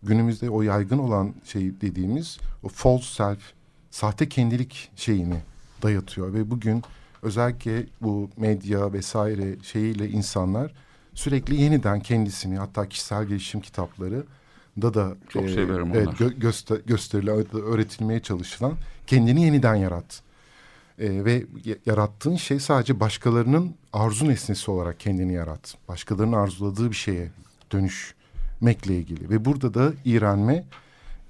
[0.03, 3.38] günümüzde o yaygın olan şey dediğimiz o false self,
[3.90, 5.36] sahte kendilik şeyini
[5.82, 6.82] dayatıyor ve bugün
[7.22, 10.74] özellikle bu medya vesaire şeyiyle insanlar
[11.14, 14.24] sürekli yeniden kendisini hatta kişisel gelişim kitapları
[14.82, 15.97] da da çok e, severim onlar.
[15.97, 18.72] Evet, gö göster gösterilen öğretilmeye çalışılan
[19.07, 20.22] kendini yeniden yarat.
[20.99, 21.45] E, ve
[21.86, 25.74] yarattığın şey sadece başkalarının arzu nesnesi olarak kendini yarat.
[25.88, 27.30] Başkalarının arzuladığı bir şeye
[27.72, 28.14] dönüş
[28.65, 30.65] mekle ilgili ve burada da iğrenme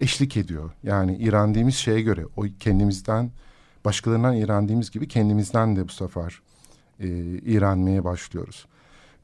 [0.00, 0.70] eşlik ediyor.
[0.82, 3.30] Yani iğrendiğimiz şeye göre o kendimizden
[3.84, 6.40] başkalarından iğrendiğimiz gibi kendimizden de bu sefer
[7.00, 7.08] e,
[7.38, 8.66] iğrenmeye başlıyoruz.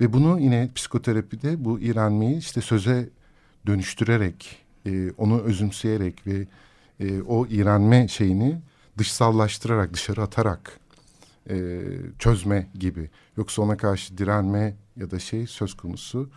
[0.01, 3.09] Ve bunu yine psikoterapide bu iğrenmeyi işte söze
[3.67, 6.47] dönüştürerek, e, onu özümseyerek ve
[7.01, 8.61] e, o iğrenme şeyini
[8.99, 10.81] dışsallaştırarak, dışarı atarak
[11.51, 11.81] e,
[12.19, 13.11] çözme gibi.
[13.37, 16.31] Yoksa ona karşı direnme ya da şey söz konusu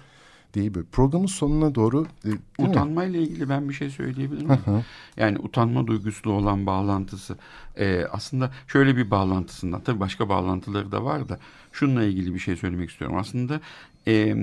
[0.53, 2.29] diye bir programın sonuna doğru e,
[2.63, 4.83] utanma ile ilgili ben bir şey söyleyebilir miyim?
[5.17, 7.37] Yani utanma duygusuyla olan bağlantısı
[7.77, 11.39] e, aslında şöyle bir bağlantısından tabii başka bağlantıları da var da
[11.71, 13.17] şununla ilgili bir şey söylemek istiyorum.
[13.17, 13.61] Aslında
[14.07, 14.35] e,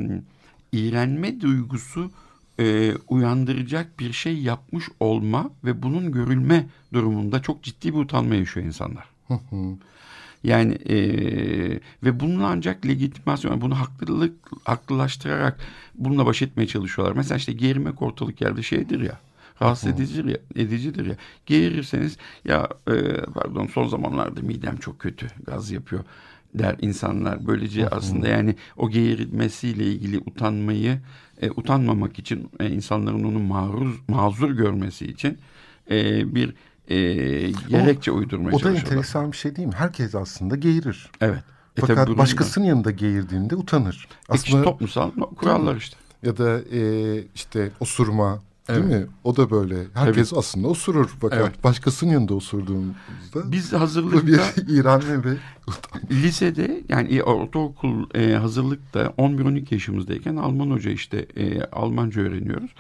[0.72, 2.11] iğrenme duygusu
[2.61, 8.66] e, uyandıracak bir şey yapmış olma ve bunun görülme durumunda çok ciddi bir utanma yaşıyor
[8.66, 9.04] insanlar.
[10.45, 10.97] Yani e,
[12.03, 14.34] ve bunun ancak legitimasyon, bunu haklılık
[14.64, 15.61] haklılaştırarak
[15.95, 17.16] bununla baş etmeye çalışıyorlar.
[17.16, 19.20] Mesela işte geğirmek ortalık yerde şeydir ya
[19.62, 21.16] rahatsız edicidir ya, edicidir ya.
[21.47, 26.05] Geğirirseniz ya e, pardon son zamanlarda midem çok kötü gaz yapıyor
[26.55, 27.47] der insanlar.
[27.47, 30.99] Böylece aslında yani o geğirmesiyle ilgili utanmayı
[31.43, 35.38] e, utanmamak için e, insanların onu maruz, mazur görmesi için
[35.91, 36.55] e, bir
[36.89, 36.97] e,
[37.68, 39.74] gerekçe o, uydurmaya O da enteresan bir şey değil mi?
[39.76, 41.11] Herkes aslında geğirir.
[41.20, 41.45] Evet.
[41.76, 44.09] E Fakat e başkasının yanında geğirdiğinde utanır.
[44.28, 45.97] Aslında, işte toplumsal kurallar işte.
[46.22, 48.41] Ya da e, işte osurma,
[48.74, 49.09] Değil evet.
[49.09, 49.14] mi?
[49.24, 49.76] O da böyle.
[49.95, 50.39] Herkes Tabii.
[50.39, 51.11] aslında osurur.
[51.20, 51.64] Fakat evet.
[51.64, 55.37] başkasının yanında osurduğumuzda biz hazırlıkta bir İran ve
[56.11, 62.70] lisede yani ortaokul e, hazırlıkta 11-12 yaşımızdayken Alman hoca işte e, Almanca öğreniyoruz.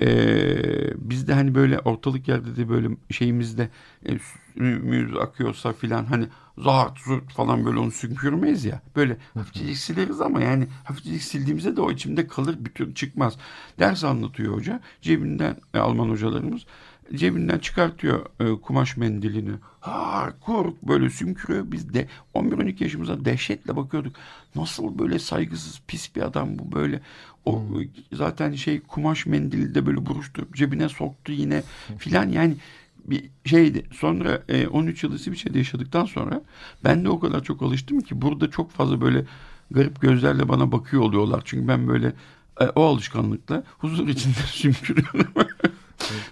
[0.00, 3.68] Ee, biz de hani böyle ortalık yerde de böyle şeyimizde
[4.06, 4.18] e,
[4.54, 6.26] sümüğümüz akıyorsa filan hani
[6.58, 8.82] zart zurt falan böyle onu sümkürmeyiz ya.
[8.96, 13.36] Böyle hafifçecik sileriz ama yani hafifçecik sildiğimizde de o içimde kalır türlü çıkmaz.
[13.78, 14.80] Ders anlatıyor hoca.
[15.02, 16.66] Cebinden e, Alman hocalarımız
[17.14, 19.52] cebinden çıkartıyor e, kumaş mendilini.
[19.80, 21.72] Ha kork böyle sümkürüyor.
[21.72, 24.16] Biz de 11-12 yaşımızda dehşetle bakıyorduk.
[24.54, 27.00] Nasıl böyle saygısız pis bir adam bu böyle.
[27.48, 27.82] O hmm.
[28.12, 31.62] zaten şey kumaş mendili de böyle buruşturup cebine soktu yine
[31.98, 32.56] filan yani
[33.04, 33.84] bir şeydi.
[33.92, 36.42] Sonra e, 13 yıl İsviçre'de yaşadıktan sonra
[36.84, 39.24] ben de o kadar çok alıştım ki burada çok fazla böyle
[39.70, 41.42] garip gözlerle bana bakıyor oluyorlar.
[41.44, 42.12] Çünkü ben böyle
[42.60, 45.32] e, o alışkanlıkla huzur içinde sümkürüyorum.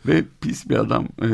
[0.06, 1.28] Ve pis bir adam e,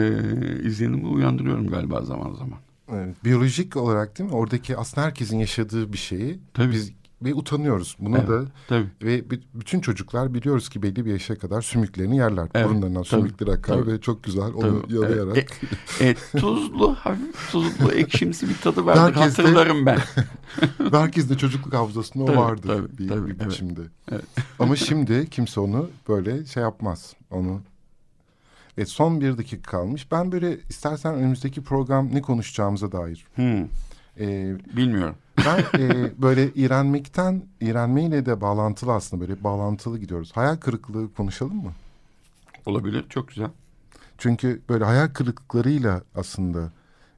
[0.65, 2.59] izlenimi uyandırıyorum galiba zaman zaman.
[2.93, 4.37] Evet, biyolojik olarak değil mi?
[4.37, 6.73] Oradaki aslında herkesin yaşadığı bir şeyi Tabii.
[6.73, 6.93] biz
[7.25, 7.97] ve utanıyoruz.
[7.99, 8.89] Buna evet, da tabii.
[9.03, 9.23] ve
[9.55, 12.49] bütün çocuklar biliyoruz ki belli bir yaşa kadar sümüklerini yerler.
[12.55, 13.93] Evet, Burunlarından sümükleri akar tabii.
[13.93, 14.95] ve çok güzel onu tabii.
[14.95, 15.37] yalayarak.
[16.01, 19.01] E, e, tuzlu, hafif tuzlu, ekşimsi bir tadı vardır.
[19.01, 19.99] Herkes Hatırlarım ben.
[20.93, 23.81] Herkes de çocukluk hafızasında tabii, o vardır tabii, bir, tabii, bir evet, biçimde.
[24.13, 24.25] Evet.
[24.59, 27.15] Ama şimdi kimse onu böyle şey yapmaz.
[27.31, 27.61] Onu
[28.79, 30.13] Evet son bir dakika kalmış.
[30.13, 33.27] Ben böyle istersen önümüzdeki program ne konuşacağımıza dair.
[33.35, 33.65] Hmm.
[34.21, 35.15] Ee, Bilmiyorum.
[35.47, 40.33] Ben e, böyle iğrenmekten, iğrenmeyle de bağlantılı aslında böyle bağlantılı gidiyoruz.
[40.35, 41.73] Hayal kırıklığı konuşalım mı?
[42.67, 43.49] Olabilir, çok güzel.
[44.19, 46.73] Çünkü böyle hayal kırıklıklarıyla aslında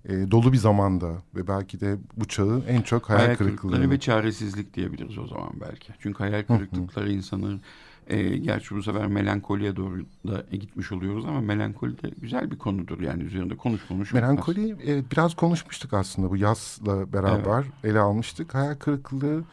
[0.09, 4.01] e, dolu bir zamanda ve belki de bu çağı en çok hayal, hayal kırıklığı ve
[4.01, 5.93] çaresizlik diyebiliriz o zaman belki.
[5.99, 7.61] Çünkü hayal kırıklıkları insanın
[8.07, 13.01] e, gerçi bu sefer melankoliye doğru da gitmiş oluyoruz ama melankoli de güzel bir konudur
[13.01, 14.13] yani üzerinde konuşmamış.
[14.13, 17.85] Melankoli e, biraz konuşmuştuk aslında bu yazla beraber evet.
[17.85, 18.55] ele almıştık.
[18.55, 19.45] Hayal kırıklığı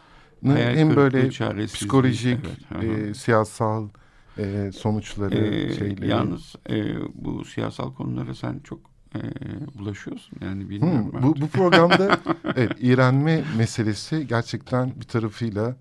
[0.45, 1.27] Hayal hem böyle
[1.65, 2.39] psikolojik,
[2.81, 3.87] evet, e, siyasal
[4.37, 6.07] e, sonuçları ee, şeyleri.
[6.07, 8.79] Yalnız e, bu siyasal konulara sen çok
[9.15, 9.19] e,
[9.79, 11.11] bulaşıyorsun yani bilmiyorum.
[11.11, 12.19] Hmm, bu, bu programda
[12.55, 15.75] evet, iğrenme meselesi gerçekten bir tarafıyla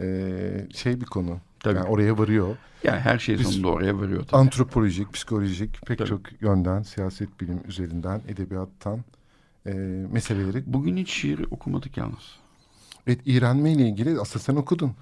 [0.00, 1.38] e, şey bir konu.
[1.62, 1.76] Tabii.
[1.76, 2.56] Yani oraya varıyor.
[2.84, 4.24] Yani her şey sonunda oraya varıyor.
[4.24, 4.40] Tabii.
[4.40, 6.08] Antropolojik, psikolojik pek tabii.
[6.08, 9.00] çok yönden, siyaset bilim üzerinden, edebiyattan
[9.66, 9.72] e,
[10.12, 10.62] meseleleri.
[10.66, 12.36] Bugün hiç şiir okumadık yalnız.
[13.06, 14.92] Evet, iğrenme ile ilgili aslında sen okudun.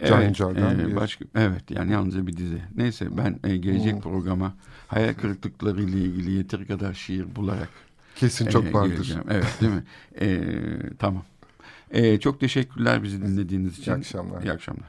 [0.00, 0.96] Evet, Can e, bir...
[0.96, 2.62] başka, evet yani yalnızca bir dizi.
[2.76, 4.00] Neyse ben e, gelecek hmm.
[4.00, 4.54] programa
[4.88, 7.68] hayal kırıklıkları ile ilgili yeteri kadar şiir bularak
[8.16, 8.94] Kesin çok e, vardır.
[8.94, 9.24] Geleceğim.
[9.30, 9.82] Evet değil mi?
[10.20, 10.40] E,
[10.98, 11.22] tamam.
[11.90, 13.92] E, çok teşekkürler bizi dinlediğiniz için.
[13.92, 14.42] İyi akşamlar.
[14.42, 14.88] İyi akşamlar.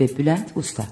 [0.00, 0.86] ve Bülent Usta